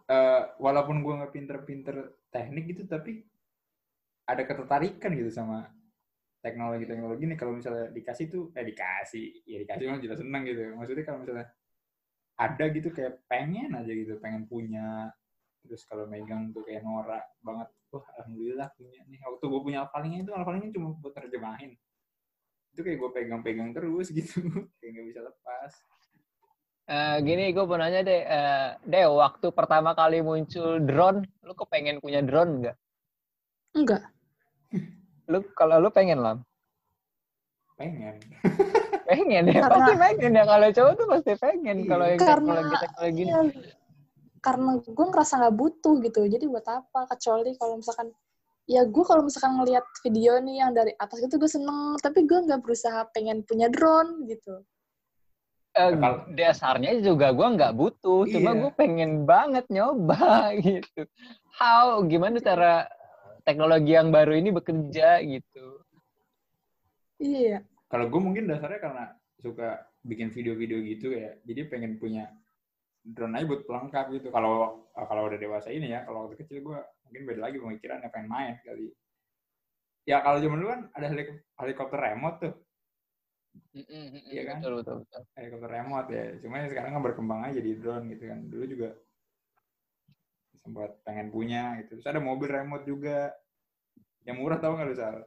[0.08, 1.96] Eh, walaupun gue nggak pinter-pinter
[2.32, 3.20] teknik gitu, tapi
[4.24, 5.68] ada ketertarikan gitu sama
[6.42, 7.38] teknologi-teknologi nih.
[7.38, 10.60] Kalau misalnya dikasih tuh, eh dikasih, ya dikasih mah jelas seneng gitu.
[10.74, 11.46] Maksudnya kalau misalnya
[12.38, 15.10] ada gitu kayak pengen aja gitu, pengen punya.
[15.66, 17.68] Terus kalau megang tuh kayak norak banget.
[17.88, 19.18] Wah, alhamdulillah punya nih.
[19.24, 21.74] Waktu gue punya alphalingnya itu alphalingnya cuma buat terjemahin.
[22.72, 24.38] Itu kayak gue pegang-pegang terus gitu.
[24.78, 25.72] kayak nggak bisa lepas.
[26.88, 32.00] Eh, gini gue mau nanya deh, eh, deh waktu pertama kali muncul drone, lu kepengen
[32.00, 32.76] punya drone nggak?
[33.76, 34.02] Enggak.
[35.28, 36.36] Lu kalau lu pengen lah,
[37.76, 38.16] Pengen.
[39.06, 41.86] pengen ya, Karena- pasti pengen ya kalau cowok tuh pasti pengen Iya.
[41.86, 43.40] kalau yang Karena- teknologi teknologi Iya.
[44.38, 46.20] Karena gue ngerasa nggak butuh gitu.
[46.24, 47.00] Jadi buat apa?
[47.08, 48.08] Kecuali kalau misalkan
[48.64, 52.36] ya gue kalau misalkan ngelihat video nih yang dari atas gitu gue seneng tapi gue
[52.38, 54.60] nggak berusaha pengen punya drone gitu
[55.72, 58.60] Eh, Kalau- dasarnya juga gue nggak butuh, cuma Iya.
[58.60, 61.06] gue pengen banget nyoba gitu.
[61.54, 62.88] How, gimana cara
[63.48, 65.80] teknologi yang baru ini bekerja gitu?
[67.16, 69.04] iya Kalau gue mungkin dasarnya karena
[69.40, 72.28] suka bikin video-video gitu ya, jadi pengen punya
[73.00, 74.28] drone aja buat pelengkap gitu.
[74.28, 78.28] Kalau kalau udah dewasa ini ya, kalau waktu kecil gue mungkin beda lagi pemikirannya pengen
[78.28, 78.92] main kali.
[80.04, 82.54] Ya kalau zaman dulu kan ada helik- helikopter remote tuh,
[84.28, 84.56] Iya kan?
[84.60, 85.22] Betul, betul, betul.
[85.36, 86.24] helikopter remote ya.
[86.44, 88.38] Cuma ya sekarang kan berkembang aja jadi drone gitu kan.
[88.52, 88.88] Dulu juga
[90.60, 91.98] sempat pengen punya gitu.
[91.98, 93.32] Terus ada mobil remote juga.
[94.24, 95.18] Yang murah tau nggak lu Sal?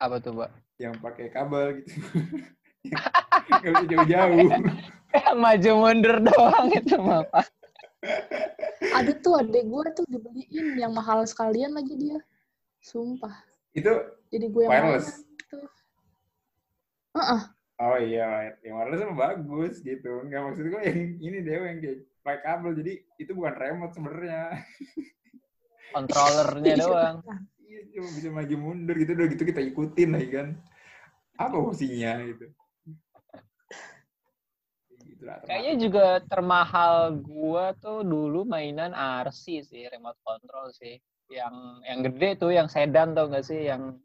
[0.00, 0.50] Apa tuh, Pak?
[0.78, 1.92] Yang pakai kabel gitu.
[3.50, 4.48] Nggak bisa jauh-jauh.
[5.42, 7.46] Maju mundur doang itu mah, Pak.
[8.96, 12.16] ada tuh adek gue tuh dibeliin yang mahal sekalian lagi dia
[12.80, 13.44] sumpah
[13.76, 13.92] Itu
[14.32, 15.20] jadi gue yang wireless.
[15.20, 15.58] mana gitu
[17.12, 17.40] Heeh.
[17.80, 20.20] Oh iya, yang wireless emang bagus gitu.
[20.20, 22.76] Enggak maksud gue yang ini deh yang kayak pakai kabel.
[22.76, 24.60] Jadi itu bukan remote sebenarnya.
[25.96, 27.16] Kontrolernya doang.
[27.64, 29.16] Iya, cuma bisa maju mundur gitu.
[29.16, 30.48] Udah gitu kita ikutin lagi kan.
[31.40, 32.52] Apa fungsinya gitu.
[35.00, 38.92] Gitu lah, Kayaknya juga termahal gua tuh dulu mainan
[39.24, 41.00] RC sih, remote control sih.
[41.32, 41.54] Yang
[41.88, 43.96] yang gede tuh, yang sedan tuh nggak sih, yang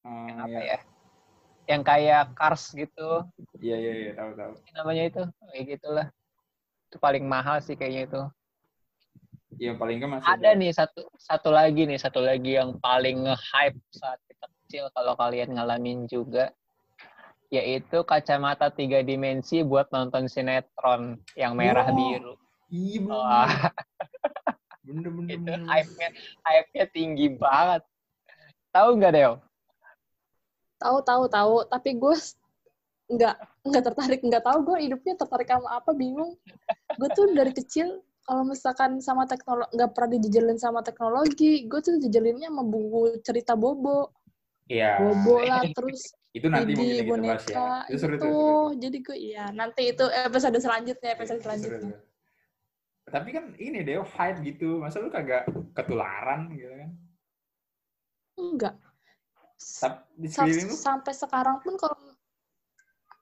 [0.00, 0.76] Oh, yang apa iya.
[0.76, 0.78] ya?
[1.70, 3.22] Yang kayak cars gitu.
[3.62, 4.52] Iya, iya, iya, tahu tahu.
[4.74, 5.22] namanya itu
[5.54, 6.06] kayak gitulah
[6.90, 8.22] itu paling mahal sih kayaknya itu
[9.60, 13.78] Yang paling enggak masih ada nih satu satu lagi nih satu lagi yang paling nge-hype
[13.94, 16.50] saat kita kecil kalau kalian ngalamin juga
[17.50, 21.98] yaitu kacamata tiga dimensi buat nonton sinetron yang merah Wow.
[21.98, 22.34] biru
[22.70, 23.48] Iya, bener.
[24.80, 26.08] Bener, bener, itu hype-nya
[26.46, 27.82] hype-nya tinggi banget
[28.70, 29.32] tahu nggak Deo
[30.80, 32.14] tahu tahu tahu tapi gue
[33.10, 33.34] nggak
[33.68, 36.38] nggak tertarik nggak tahu gue hidupnya tertarik sama apa bingung
[36.96, 41.98] gue tuh dari kecil kalau misalkan sama teknologi nggak pernah dijejelin sama teknologi gue tuh
[41.98, 44.14] jejelinnya sama buku cerita bobo
[44.70, 45.02] Iya.
[45.02, 47.58] bobo lah terus Itu nanti mungkin Didi kita bahas ya.
[47.58, 48.22] boneka Itu seru tuh.
[48.22, 52.00] seru jadi gue iya nanti itu episode selanjutnya episode Seru selanjutnya tuh.
[53.10, 54.78] Tapi kan ini deh hype gitu.
[54.78, 56.90] Masa lu kagak ketularan gitu kan?
[58.38, 58.74] enggak
[60.16, 60.28] di
[60.72, 61.96] sampai sekarang pun kalau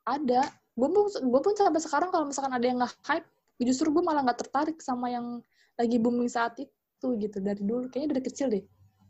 [0.07, 0.46] ada.
[0.79, 3.27] Gue pun gue pun sampai sekarang kalau misalkan ada yang nggak hype
[3.59, 5.42] justru gue malah nggak tertarik sama yang
[5.74, 7.90] lagi booming saat itu gitu dari dulu.
[7.90, 8.64] Kayaknya dari kecil deh.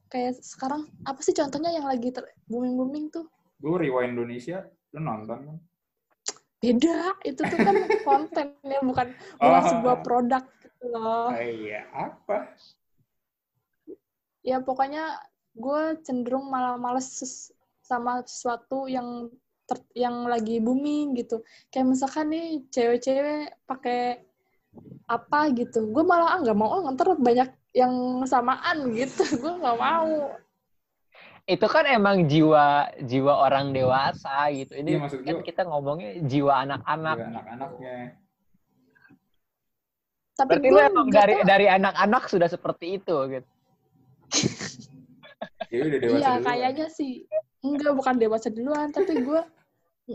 [0.09, 2.09] Kayak sekarang apa sih contohnya yang lagi
[2.49, 3.29] booming booming tuh?
[3.61, 4.64] Gue rewind Indonesia,
[4.97, 5.59] lu nonton kan?
[6.59, 7.75] beda itu tuh kan
[8.09, 11.31] konten ya bukan bukan sebuah produk gitu loh.
[11.31, 12.51] Oh iya, apa?
[14.43, 15.19] ya pokoknya
[15.59, 17.11] gue cenderung malah males
[17.83, 19.27] sama sesuatu yang
[19.66, 24.23] ter- yang lagi booming gitu kayak misalkan nih cewek-cewek pakai
[25.11, 27.92] apa gitu gue malah ah nggak mau oh ntar banyak yang
[28.25, 30.38] samaan gitu gue nggak mau
[31.49, 34.77] itu kan emang jiwa jiwa orang dewasa gitu.
[34.77, 37.16] Ini maksud kan kita ngomongnya jiwa anak-anak.
[37.25, 37.97] Anak-anaknya.
[40.37, 43.49] tapi Berarti gue lu emang dari tahu- dari anak-anak sudah seperti itu gitu.
[45.70, 47.12] Jadi udah dewasa iya kayaknya sih
[47.62, 49.40] enggak bukan dewasa duluan tapi gue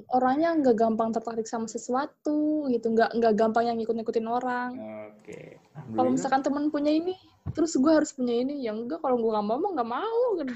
[0.10, 4.74] orangnya nggak gampang tertarik sama sesuatu gitu nggak nggak gampang yang ngikut-ngikutin orang
[5.14, 5.62] Oke.
[5.62, 6.14] kalau Alhamdulillah.
[6.18, 7.14] misalkan temen punya ini
[7.54, 10.54] terus gue harus punya ini ya enggak kalau gue nggak mau mau nggak mau gitu.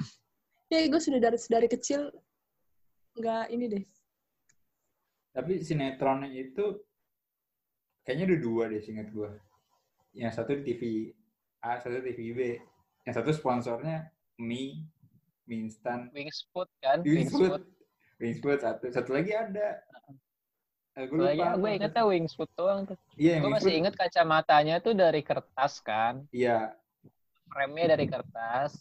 [0.74, 2.10] ya gue sudah dari dari kecil
[3.18, 3.84] nggak ini deh
[5.38, 6.82] Tapi sinetronnya itu
[8.02, 9.30] kayaknya ada dua deh singkat gue.
[10.18, 10.82] Yang satu di TV
[11.62, 12.40] A, satu di TV B.
[13.06, 14.86] Yang satu sponsornya mie,
[15.46, 16.10] mie instan.
[16.14, 17.50] Wings food kan, Wings wings food.
[17.52, 17.64] food.
[18.18, 18.86] Wings food satu.
[18.90, 19.82] Satu lagi ada.
[20.98, 21.54] Gue lupa.
[21.54, 21.78] gue apa.
[21.78, 22.98] ingetnya wings food doang tuh.
[23.14, 23.80] Yang Gue masih Food.
[23.86, 26.26] inget kacamatanya tuh dari kertas kan.
[26.34, 26.74] Iya,
[27.48, 28.74] Frame-nya dari kertas.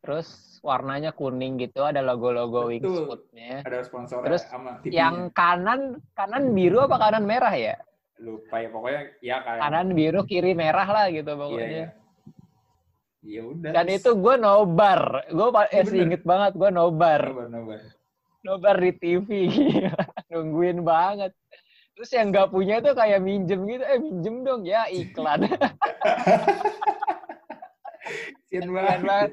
[0.00, 0.26] Terus
[0.60, 3.04] warnanya kuning gitu, ada logo-logo wings Betul.
[3.06, 3.62] food-nya.
[3.62, 4.96] ada sponsornya Terus sama TV-nya.
[4.96, 5.80] Yang kanan
[6.16, 7.76] kanan biru apa kanan merah ya?
[8.20, 11.68] lupa ya pokoknya ya kayak Kanan biru, kiri merah lah gitu pokoknya.
[11.72, 11.86] iya.
[13.20, 13.70] Ya udah.
[13.76, 15.28] Dan itu gue nobar.
[15.28, 16.04] Gue Iya, masih bener.
[16.08, 17.22] inget banget gue nobar.
[17.28, 17.80] nobar nobar.
[18.40, 19.28] Nobar di TV.
[20.32, 21.36] Nungguin banget.
[21.92, 23.84] Terus yang nggak punya tuh kayak minjem gitu.
[23.84, 25.44] Eh minjem dong ya iklan.
[28.48, 29.00] Sian banget.
[29.04, 29.30] banget.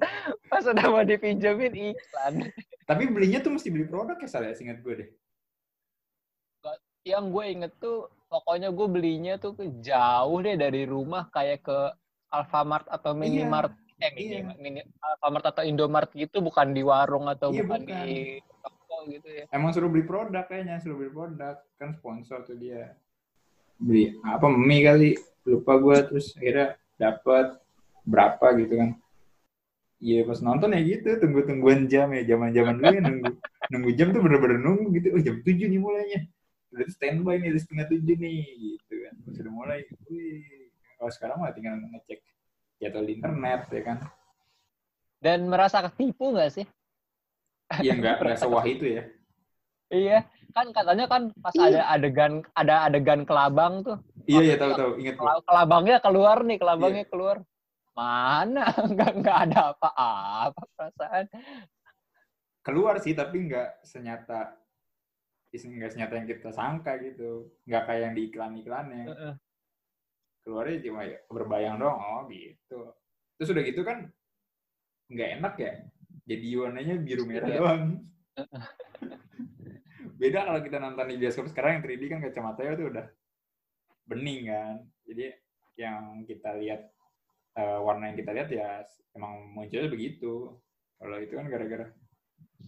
[0.52, 2.34] Pas udah mau dipinjemin iklan.
[2.84, 5.10] Tapi belinya tuh mesti beli produk ya salah singkat gue deh.
[7.08, 11.80] Yang gue inget tuh pokoknya gue belinya tuh jauh deh dari rumah kayak ke
[12.32, 13.74] Alfamart atau Minimart.
[13.98, 14.54] Eh, mini, iya.
[14.62, 18.06] mini, Alfamart atau Indomart gitu bukan di warung atau Iya, bukan, bukan.
[18.06, 19.46] di toko gitu ya.
[19.50, 21.58] Emang suruh beli produk kayaknya, suruh beli produk.
[21.82, 22.94] Kan sponsor tuh dia.
[23.82, 25.10] Beli apa mie kali,
[25.50, 27.58] lupa gue terus akhirnya dapat
[28.06, 28.90] berapa gitu kan.
[29.98, 33.32] Iya pas nonton ya gitu, tunggu-tungguan jam ya, zaman-zaman dulu ya nunggu
[33.74, 35.08] nunggu jam tuh bener-bener nunggu gitu.
[35.18, 36.22] Oh jam 7 nih mulainya.
[36.70, 38.46] Udah standby nih, udah setengah tujuh nih,
[38.78, 39.16] gitu kan.
[39.26, 40.57] Udah mulai, wih.
[40.98, 42.20] Kalau sekarang mah tinggal ngecek
[42.78, 43.98] jadwal di internet ya kan.
[45.18, 46.66] Dan merasa ketipu nggak sih?
[47.80, 49.04] Iya nggak nggak sewah itu ya.
[49.88, 50.20] Iya,
[50.52, 51.64] kan katanya kan pas Iya.
[51.64, 53.98] ada adegan ada adegan kelabang tuh.
[54.28, 55.16] Iya iya tahu tahu ingat
[55.48, 57.38] Kelabangnya keluar nih, kelabangnya keluar.
[57.96, 58.68] Mana?
[58.94, 61.26] Nggak nggak ada apa-apa perasaan.
[62.62, 64.60] keluar sih tapi nggak senyata
[65.50, 69.34] nggak senyata yang kita sangka gitu nggak kayak yang di iklan iklannya Heeh.
[70.48, 72.96] Keluarnya cuma ya berbayang dong oh gitu.
[73.36, 74.08] Terus udah gitu kan
[75.12, 75.74] nggak enak ya?
[76.24, 77.60] Jadi warnanya biru merah Iya.
[77.60, 77.84] doang.
[80.20, 83.06] Beda kalau kita nonton di bioskop sekarang yang 3D kan kacamatanya tuh udah
[84.08, 84.76] bening kan?
[85.04, 85.26] Jadi
[85.78, 86.82] yang kita lihat
[87.60, 88.82] eh, warna yang kita lihat ya
[89.14, 90.56] emang munculnya begitu.
[90.98, 91.92] Kalau itu kan gara-gara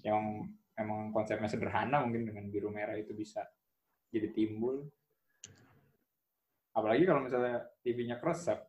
[0.05, 0.45] yang
[0.77, 3.41] emang konsepnya sederhana mungkin dengan biru merah itu bisa
[4.13, 4.85] jadi timbul
[6.73, 8.59] apalagi kalau misalnya TV-nya keresep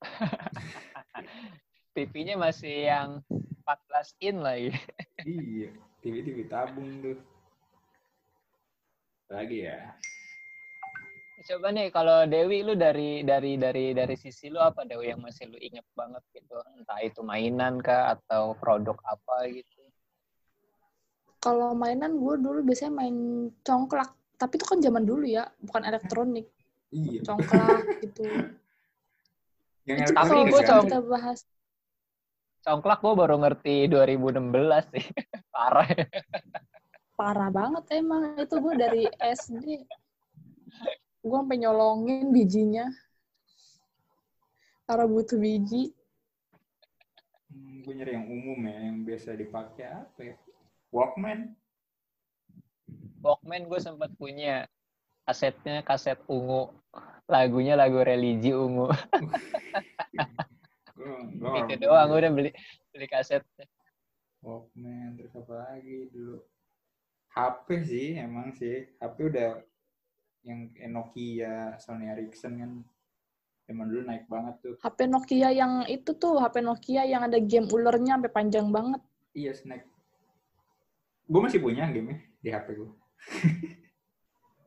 [1.94, 4.70] TV-nya masih yang 14 in lagi.
[5.28, 5.70] iya
[6.00, 7.18] TV TV tabung tuh
[9.30, 9.94] lagi ya
[11.40, 15.48] Coba nih kalau Dewi lu dari dari dari dari sisi lu apa Dewi yang masih
[15.48, 16.60] lu inget banget gitu?
[16.76, 19.80] Entah itu mainan kah atau produk apa gitu.
[21.40, 26.48] kalau mainan gue dulu biasanya main congklak tapi itu kan zaman dulu ya bukan elektronik.
[26.88, 27.20] Iya.
[27.28, 28.24] Congklak gitu.
[29.84, 31.40] Yang itu Tapi misalnya cong- kita bahas.
[32.64, 35.04] Congklak gue baru ngerti 2016 sih.
[35.54, 35.88] Parah.
[37.20, 38.40] parah banget emang.
[38.40, 39.84] Itu gue dari SD
[41.20, 42.88] gue sampai nyolongin bijinya.
[44.88, 45.92] Karena butuh biji.
[47.52, 50.36] Hmm, gue nyari yang umum ya, yang biasa dipakai apa ya?
[50.90, 51.59] Walkman.
[53.20, 54.64] Walkman gue sempat punya
[55.28, 56.72] kasetnya kaset ungu
[57.30, 58.90] lagunya lagu religi ungu
[61.60, 62.50] itu doang gue udah beli
[62.90, 63.44] beli kaset
[64.40, 66.40] Walkman, terus apa lagi dulu?
[67.36, 68.88] HP sih, emang sih.
[68.96, 69.60] HP udah
[70.48, 72.72] yang Nokia, Sony Ericsson kan.
[73.68, 74.74] Zaman dulu naik banget tuh.
[74.80, 79.54] HP Nokia yang itu tuh HP Nokia yang ada game ulernya sampai panjang banget Iya,
[79.54, 79.86] Snack.
[81.30, 82.90] Gue masih punya game di HP gue.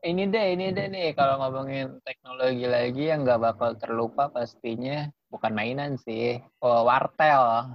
[0.04, 5.52] Ini deh ini deh nih kalau ngomongin teknologi lagi yang nggak bakal terlupa pastinya bukan
[5.56, 7.74] mainan sih oh, wartel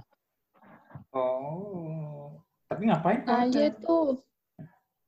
[1.09, 2.29] Oh.
[2.69, 3.25] Tapi ngapain?
[3.25, 3.49] nah Walkman?
[3.49, 4.21] iya tuh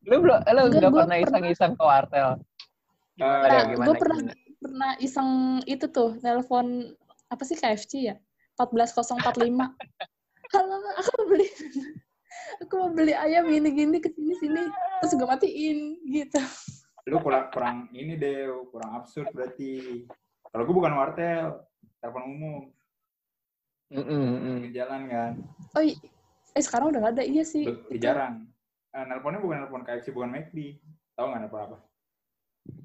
[0.02, 4.18] lu belum lu Enggak, nggak pernah iseng-iseng ke wartel Eh, gimana Nah, gimana, gue pernah
[4.18, 4.34] gimana?
[4.58, 5.30] pernah iseng
[5.70, 6.90] itu tuh telepon
[7.30, 8.16] apa sih KFC ya
[8.58, 9.62] 14045
[10.58, 11.48] halo aku mau beli
[12.66, 14.64] aku mau beli ayam gini gini ke sini sini
[15.02, 16.38] terus gue matiin gitu.
[17.10, 20.06] Lu kurang kurang ini deh kurang absurd berarti.
[20.54, 21.66] Kalau gue bukan wartel
[21.98, 22.62] telepon umum.
[24.62, 25.32] Di jalan kan.
[25.74, 25.98] Oh i-
[26.54, 27.66] eh sekarang udah gak ada iya sih.
[27.66, 28.46] Be- jarang
[28.92, 30.76] Eh, nelponnya bukan nelpon KFC bukan McD
[31.16, 31.78] tahu nggak nelpon apa?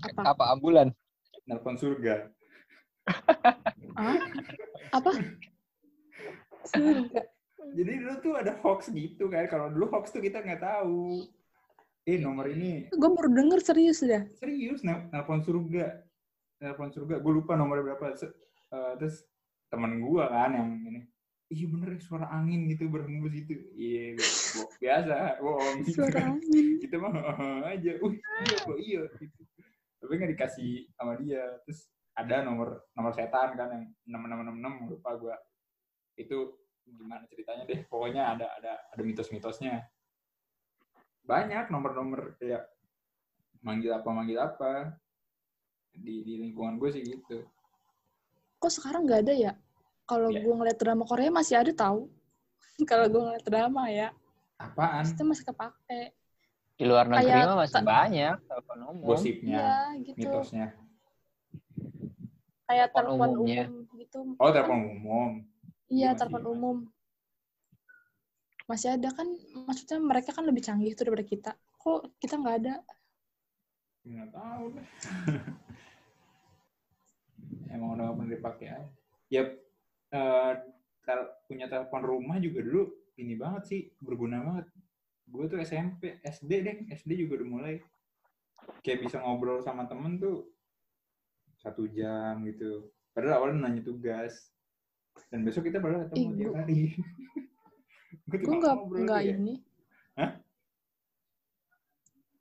[0.06, 0.20] Apa?
[0.32, 0.88] Apa ambulan?
[1.50, 2.30] Nelpon surga.
[3.98, 4.18] Hah?
[4.94, 5.10] apa?
[6.70, 7.26] Surga.
[7.74, 9.50] Jadi dulu tuh ada hoax gitu kan.
[9.50, 11.26] Kalau dulu hoax tuh kita nggak tahu
[12.06, 12.86] eh nomor ini.
[12.94, 14.22] Gue baru denger serius dah.
[14.38, 16.06] Serius nel- nelpon surga.
[16.62, 17.18] Nelpon surga.
[17.18, 18.14] Gue lupa nomornya berapa.
[18.14, 19.26] Eh, terus
[19.66, 21.02] teman gue kan yang ini.
[21.46, 23.54] Iya bener ya, suara angin gitu berhembus gitu.
[23.74, 24.14] Iya
[24.82, 25.76] biasa bohong.
[25.86, 26.66] Gitu suara angin.
[26.78, 27.14] Kita mah
[27.74, 27.92] aja.
[27.98, 29.02] Uh iya kok iya.
[29.18, 29.42] Gitu
[29.96, 31.42] tapi nggak dikasih sama dia.
[31.66, 35.34] Terus ada nomor nomor setan kan yang enam enam enam enam lupa gue
[36.16, 36.54] itu
[36.86, 37.82] gimana ceritanya deh.
[37.90, 39.82] Pokoknya ada ada ada mitos-mitosnya
[41.26, 42.70] banyak nomor-nomor kayak
[43.60, 44.94] manggil apa manggil apa.
[45.90, 47.42] Di di lingkungan gue sih gitu.
[48.62, 49.52] Kok sekarang nggak ada ya?
[50.06, 50.46] Kalau Iya.
[50.46, 52.06] gue ngeliat drama Korea masih ada tahu
[52.90, 54.08] kalau gue ngeliat drama ya.
[54.56, 55.04] Apaan?
[55.04, 56.14] Pasti masih kepake.
[56.76, 59.04] Di luar negeri Kayak mah masih banyak telepon umum.
[59.04, 59.60] Gosipnya
[59.96, 60.18] iya gitu.
[60.20, 60.66] mitosnya.
[62.66, 63.46] Kayak Telepon umum
[63.96, 64.20] gitu.
[64.36, 65.30] Oh telepon umum.
[65.88, 66.76] Iya masih telepon umum
[68.66, 69.30] masih ada kan
[69.66, 71.50] maksudnya mereka kan lebih canggih tuh daripada kita.
[71.78, 72.74] Kok kita nggak ada?
[74.02, 74.86] Nggak tahu deh.
[77.74, 78.90] Emang udah pernah dipakai aja.
[79.30, 79.42] Ya
[80.10, 80.52] eh,
[81.06, 82.90] tel- punya telepon rumah juga dulu
[83.22, 84.66] ini banget sih berguna banget.
[85.26, 87.74] Gue tuh SMP SD deh SD juga udah mulai.
[88.82, 90.50] Kayak bisa ngobrol sama temen tuh
[91.62, 92.90] satu jam gitu.
[93.14, 94.50] Padahal awalnya nanya tugas.
[95.30, 96.92] Dan besok kita baru ketemu tiap hari
[98.26, 99.32] gue nggak nggak ya.
[99.32, 99.54] ini
[100.16, 100.32] Hah?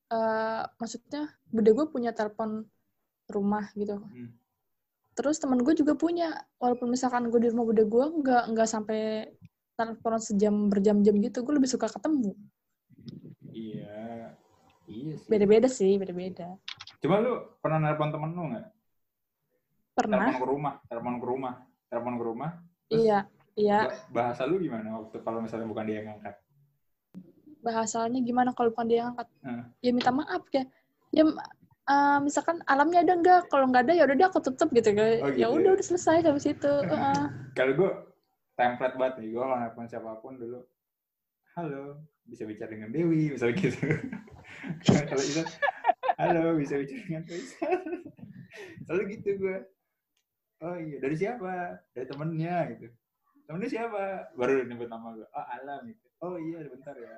[0.05, 2.65] Eh, maksudnya bude gue punya telepon
[3.25, 4.29] rumah gitu Hmm.
[5.17, 6.29] terus temen gue juga punya
[6.61, 9.31] walaupun misalkan gue di rumah bude gue nggak nggak sampai
[9.73, 12.37] telepon sejam berjam-jam gitu gue lebih suka ketemu
[13.49, 14.29] iya
[14.85, 16.53] iya sih beda-beda sih beda-beda
[17.01, 18.65] Coba lu pernah nelpon temen lu nggak?
[19.95, 21.53] pernah Telepon ke rumah, telepon ke rumah,
[21.87, 22.49] telepon ke rumah.
[22.85, 23.19] terus iya
[23.55, 26.35] iya ba- Bahasa lu gimana waktu kalau misalnya bukan dia yang ngangkat?
[27.59, 29.63] bahasanya gimana kalau bukan dia yang angkat Heeh.
[29.81, 30.63] ya minta maaf ya
[31.09, 34.93] ya eh, misalkan alamnya ada enggak kalau nggak ada ya udah deh aku tutup gitu
[34.93, 35.73] Oh, gitu ya udah ya?
[35.73, 37.21] udah selesai sampai situ Heeh.
[37.57, 37.91] Kalau gue
[38.53, 40.59] template banget nih, gue kalau siapa pun dulu,
[41.55, 43.79] halo, bisa bicara dengan Dewi, misalnya gitu.
[45.09, 45.43] kalau itu,
[46.19, 47.79] halo, bisa bicara dengan Faisal.
[48.87, 49.57] Selalu gitu gue.
[50.63, 51.79] Oh iya, dari siapa?
[51.91, 52.87] Dari temennya gitu.
[53.45, 54.33] Temennya siapa?
[54.33, 55.27] Baru nyebut nama gue.
[55.29, 56.05] Oh, Alam gitu.
[56.21, 57.17] Oh iya, bentar ya.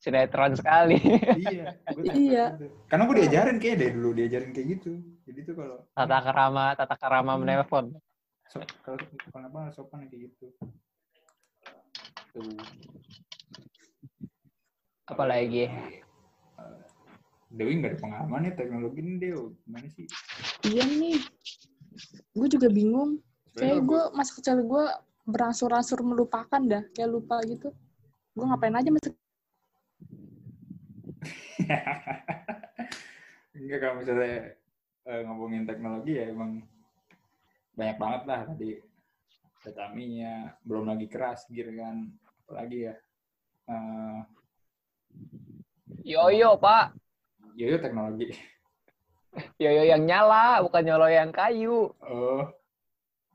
[0.00, 0.96] sinetron sekali
[1.44, 2.56] iya, gue Iya.
[2.88, 4.96] Karena gue diajarin kayak deh dulu diajarin kayak gitu.
[5.28, 7.44] Jadi tuh kalau tata kerama tata kerama Hmm.
[7.44, 7.84] menelpon
[8.48, 8.96] so, kalau
[9.28, 10.48] kenapa sopan kayak gitu.
[12.32, 12.56] Tuh.
[15.04, 16.80] apalagi Eh,
[17.52, 19.52] Dewi nggak ada pengalaman nih teknologi ini Dew.
[19.68, 20.08] Gimana sih?
[20.64, 21.20] iya nih
[22.34, 23.18] gue juga bingung.
[23.54, 24.84] Kayak gue masa kecil gue
[25.26, 27.74] berangsur-angsur melupakan dah kayak lupa gitu.
[28.34, 29.10] Gue ngapain aja masa
[33.60, 34.56] Enggak kalau misalnya
[35.04, 36.64] eh, ngomongin teknologi ya emang
[37.76, 38.80] banyak banget lah tadi.
[39.60, 42.08] Dataminya belum lagi keras gitu kan.
[42.46, 42.94] Apalagi ya
[43.68, 44.18] eh,
[46.06, 46.96] yoyo pak.
[47.58, 48.32] Yoyo teknologi.
[49.62, 51.94] Yoyo yang nyala, bukan Yoyo yang kayu.
[52.02, 52.42] Oh,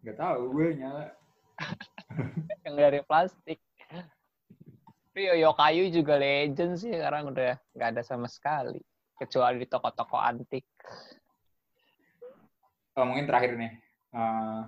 [0.03, 1.15] nggak tahu gue nyala.
[2.67, 3.59] yang dari plastik.
[5.15, 8.83] Tapi Yoyo kayu juga legend sih sekarang udah nggak ada sama sekali.
[9.15, 10.67] Kecuali di toko-toko antik.
[12.99, 13.71] Oh, mungkin terakhir nih.
[14.11, 14.67] Uh,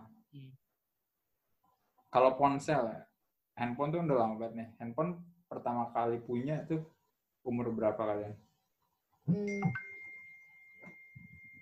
[2.07, 3.03] kalau ponsel, ya,
[3.59, 4.69] handphone tuh udah lama banget nih.
[4.80, 5.19] Handphone
[5.51, 6.84] pertama kali punya tuh
[7.43, 8.36] umur berapa kalian?
[9.28, 9.63] Hmm.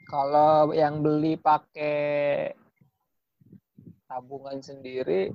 [0.06, 2.54] Kalau yang beli pakai
[4.06, 5.34] tabungan sendiri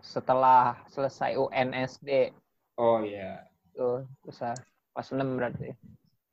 [0.00, 2.30] setelah selesai UNSD.
[2.78, 3.42] Oh iya.
[3.74, 4.54] Tuh, besar.
[4.94, 5.74] Pas 6 berarti.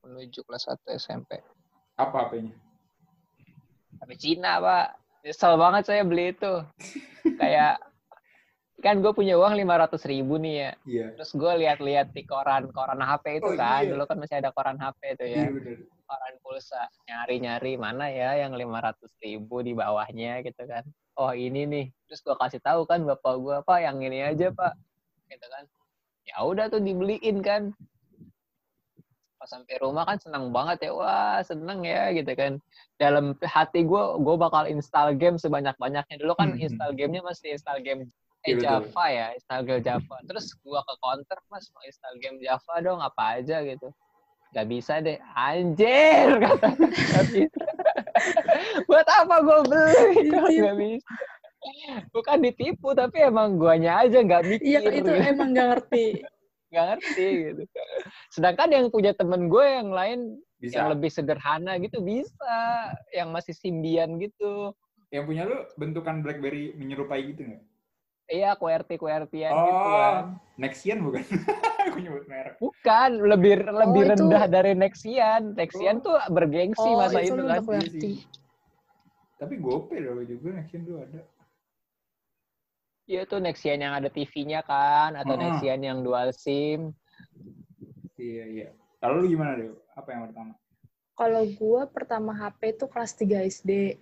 [0.05, 1.41] Menuju kelas 1 SMP.
[1.97, 2.53] Apa HP-nya?
[4.05, 4.87] HP Cina, Pak.
[5.25, 6.53] Nyesel banget saya beli itu.
[7.41, 7.81] Kayak
[8.85, 10.71] kan gue punya uang lima ratus ribu nih ya.
[10.85, 11.05] Iya.
[11.17, 13.81] Terus gue lihat-lihat di koran koran HP itu Oh, kan.
[13.81, 13.89] iya.
[13.89, 15.41] Dulu kan masih ada koran HP itu ya.
[15.41, 15.77] Iya bener.
[16.05, 16.81] Koran pulsa.
[17.09, 20.85] Nyari-nyari mana ya yang lima ratus ribu di bawahnya gitu kan.
[21.17, 21.85] Oh ini nih.
[22.05, 24.77] Terus gue kasih tahu kan bapak gue pak yang ini aja pak.
[25.33, 25.65] Gitu kan.
[26.29, 27.73] Ya udah tuh dibeliin kan.
[29.41, 30.91] Pas sampai rumah kan senang banget ya.
[30.93, 32.61] Wah seneng ya gitu kan.
[33.01, 36.15] Dalam hati gue, gue bakal install game sebanyak-banyaknya.
[36.21, 38.13] Dulu kan install gamenya masih install game Iya,
[38.45, 38.69] eh, betul.
[38.69, 40.15] Java ya, install game Java.
[40.29, 43.89] Terus gua ke counter, Mas mau install game Java dong, apa aja gitu.
[44.55, 46.69] Gak bisa deh, anjir kata.
[48.87, 51.13] Buat apa gue beli kalau gak bisa?
[52.13, 54.63] Bukan ditipu, tapi emang guanya aja nggak mikir.
[54.63, 55.09] Iya itu gitu.
[55.11, 56.05] emang nggak ngerti.
[56.69, 57.63] Nggak ngerti gitu.
[58.29, 60.81] Sedangkan yang punya temen gue yang lain Bisa.
[60.81, 62.57] yang lebih sederhana gitu bisa,
[63.11, 64.71] yang masih simbian gitu.
[65.09, 67.63] Yang punya lu bentukan BlackBerry menyerupai gitu nggak?
[68.25, 69.89] Iya, QWERTY QWERTY-an oh, gitu.
[70.57, 71.21] Nexian bukan?
[71.85, 72.57] Aku nyebut merek.
[72.57, 75.53] Bukan, lebih lebih itu- rendah dari Nexian.
[75.53, 77.61] Nexian tuh bergengsi Oh masa itu itu kan.
[77.61, 78.13] ngerti.
[79.37, 81.21] Tapi GoPay loh juga Nexian tuh ada.
[83.05, 85.45] Iya tuh Nexian yang ada TV-nya kan, atau Mm-mm.
[85.61, 86.89] Nexian yang dual SIM.
[88.17, 88.67] Iya, iya.
[88.97, 89.77] Kalau lu gimana, Dew?
[89.93, 90.57] Apa yang pertama?
[91.13, 94.01] Kalau gua pertama HP itu kelas 3 SD.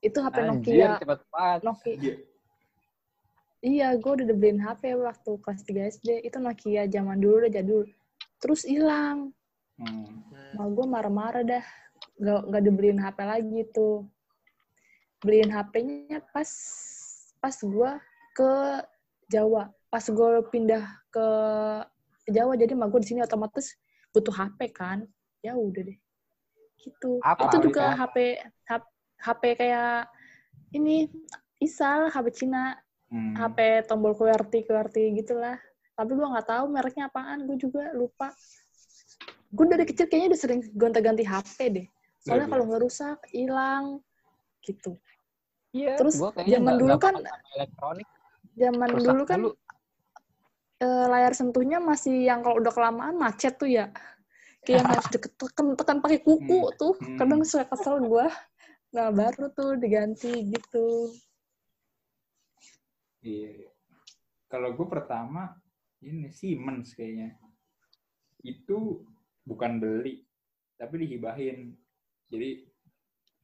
[0.00, 0.90] Itu HP Anjir, Nokia.
[0.96, 1.60] cepet banget.
[1.60, 2.14] Nokia.
[3.60, 3.96] Iya.
[4.00, 6.08] Gue udah dibeliin HP waktu kelas 3 SD.
[6.24, 7.84] Itu Nokia zaman dulu udah jadul.
[8.40, 9.32] Terus hilang.
[9.80, 10.24] Hmm.
[10.56, 11.64] Mal gue marah-marah dah.
[12.20, 14.08] Gak, gak dibeliin HP lagi tuh.
[15.20, 16.48] Beliin HP-nya pas
[17.40, 17.90] pas gue
[18.36, 18.52] ke
[19.28, 19.68] Jawa.
[19.92, 21.26] Pas gue pindah ke
[22.30, 23.76] Jawa, jadi mah gue di sini otomatis
[24.12, 25.04] butuh HP kan.
[25.44, 25.98] Ya udah deh.
[26.80, 27.20] Gitu.
[27.20, 28.84] Apa itu juga HP, HP
[29.20, 30.08] HP kayak
[30.72, 31.08] ini
[31.60, 32.80] Isal, HP Cina.
[33.10, 33.34] Hmm.
[33.34, 35.58] HP tombol QWERTY QWERTY gitulah.
[35.92, 38.30] Tapi gue nggak tahu mereknya apaan gue juga lupa.
[39.50, 41.86] Gue dari kecil kayaknya udah sering gonta-ganti HP deh.
[42.18, 43.84] Soalnya Luar kalau nggak rusak hilang
[44.62, 44.94] gitu.
[45.70, 47.18] Iya, Terus zaman nggak- dulu kan-
[47.52, 48.08] elektronik.
[48.52, 49.40] zaman Rusak dulu kan
[50.80, 53.90] eh, layar sentuhnya masih yang kalau udah kelamaan macet tuh ya.
[54.62, 56.76] Kayak harus deket tekan tekan pakai kuku Hmm.
[56.76, 56.94] tuh.
[56.96, 57.16] Hmm.
[57.16, 58.26] kadang suka kesel gue
[58.90, 61.14] nah baru tuh diganti gitu
[63.20, 63.48] Iya.
[63.64, 63.70] iya.
[64.50, 65.54] Kalau gue pertama
[66.02, 67.36] ini Siemens kayaknya.
[68.40, 69.04] Itu
[69.44, 70.24] bukan beli,
[70.80, 71.76] tapi dihibahin.
[72.30, 72.64] Jadi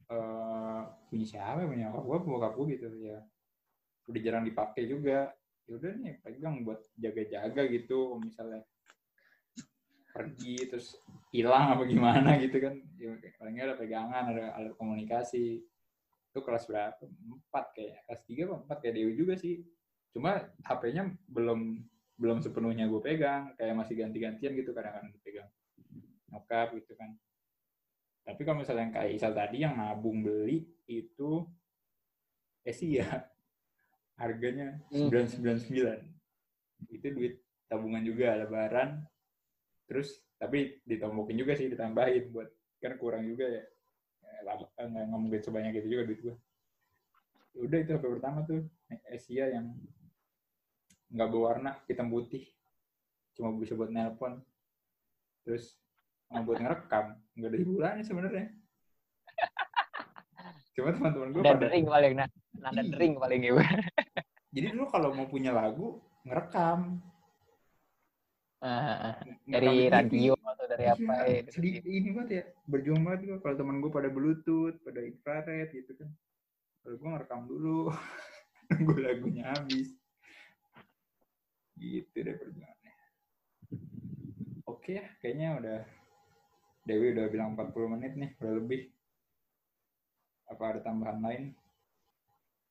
[0.07, 1.67] eh punya siapa ya?
[1.67, 3.19] punya gue bokap gue gitu ya.
[4.09, 5.31] Udah jarang dipakai juga.
[5.67, 8.63] Ya udah nih pegang buat jaga-jaga gitu misalnya
[10.15, 10.97] pergi terus
[11.29, 12.73] hilang apa gimana gitu kan.
[12.97, 15.61] Ya, palingnya ada pegangan, ada alat komunikasi.
[16.37, 17.01] Itu kelas berapa?
[17.01, 18.05] Empat kayaknya.
[18.05, 19.65] Kelas tiga apa empat kayak Dewi juga sih
[20.17, 21.83] cuma HP-nya belum
[22.17, 25.49] belum sepenuhnya gue pegang kayak masih ganti-gantian gitu kadang-kadang dipegang
[26.33, 27.13] nyokap gitu kan
[28.25, 31.45] tapi kalau misalnya yang kayak Isal tadi yang nabung beli itu
[32.65, 33.05] eh sih ya
[34.21, 35.13] harganya Hmm.
[35.13, 37.37] 999 itu duit
[37.69, 39.05] tabungan juga lebaran
[39.85, 42.49] terus tapi ditombokin juga sih ditambahin buat
[42.81, 43.63] kan kurang juga ya
[44.43, 46.35] lama- eh, nggak nggak mungkin sebanyak itu juga duit gue
[47.57, 48.61] udah itu HP pertama tuh
[49.09, 49.73] Asia yang
[51.09, 52.45] nggak berwarna hitam putih.
[53.33, 54.37] Cuma bisa buat nelpon.
[55.41, 55.73] Terus
[56.29, 58.45] sama buat ngerekam nggak ada hiburannya sebenarnya.
[60.77, 62.91] Cuma teman-teman gue Nada pada dering paling, nah, nada Iya.
[62.93, 63.57] dering paling ibu.
[64.53, 67.01] jadi dulu kalau mau punya lagu ngerekam.
[68.61, 70.36] Ngerekam dari radio
[70.77, 71.49] dari apa Iya, ya?
[71.49, 75.91] sedih ini banget ya berjuang banget gue kalau teman gue pada bluetooth pada infrared gitu
[75.97, 76.09] kan
[76.85, 77.89] kalau gue ngerekam dulu
[78.69, 79.89] nunggu lagunya habis
[81.81, 82.93] gitu deh perjuangannya
[84.69, 85.79] oke ya kayaknya udah
[86.87, 88.87] Dewi udah bilang 40 menit nih, udah lebih.
[90.47, 91.43] Apa ada tambahan lain?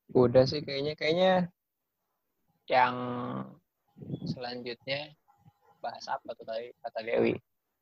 [0.09, 1.33] Udah sih kayaknya kayaknya
[2.65, 2.97] yang
[4.25, 5.13] selanjutnya
[5.85, 7.37] bahas apa tuh tadi kata Dewi?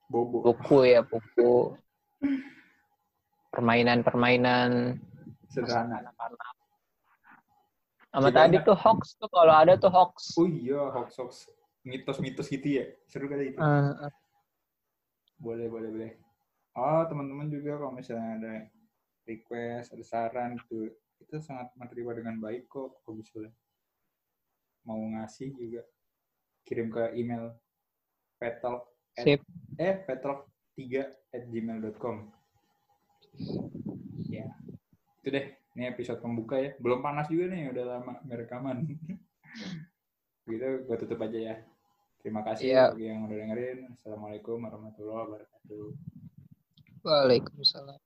[0.10, 0.46] Bobo.
[0.46, 1.76] Buku ya, buku.
[3.54, 5.00] Permainan-permainan
[5.50, 6.02] Sederhana.
[8.12, 10.40] Sama tadi tuh hoax tuh kalau ada tuh hoax.
[10.40, 11.52] Oh iya, hoax-hoax.
[11.84, 12.86] Mitos-mitos gitu ya.
[13.12, 13.60] Seru kali itu.
[13.60, 14.12] Eh,
[15.36, 16.12] Boleh, boleh, boleh.
[16.76, 18.54] Oh, teman-teman juga kalau misalnya ada
[19.28, 23.52] request, ada saran gitu, kita sangat menerima dengan baik kok kalau misalnya
[24.86, 25.82] mau ngasih juga
[26.68, 27.56] kirim ke email
[28.38, 29.40] petalk sip.
[29.78, 30.80] eh petalk3
[31.32, 32.16] at gmail.com
[34.26, 34.48] ya.
[35.20, 36.72] Itu deh ini episode pembuka ya.
[36.78, 38.78] Belum panas juga nih udah lama nggak rekaman.
[40.48, 41.56] Gitu gue tutup aja ya.
[42.22, 42.84] Terima kasih Iya.
[42.94, 43.80] bagi yang udah dengerin.
[43.94, 45.86] Assalamualaikum warahmatullahi wabarakatuh.
[47.02, 48.05] Waalaikumsalam.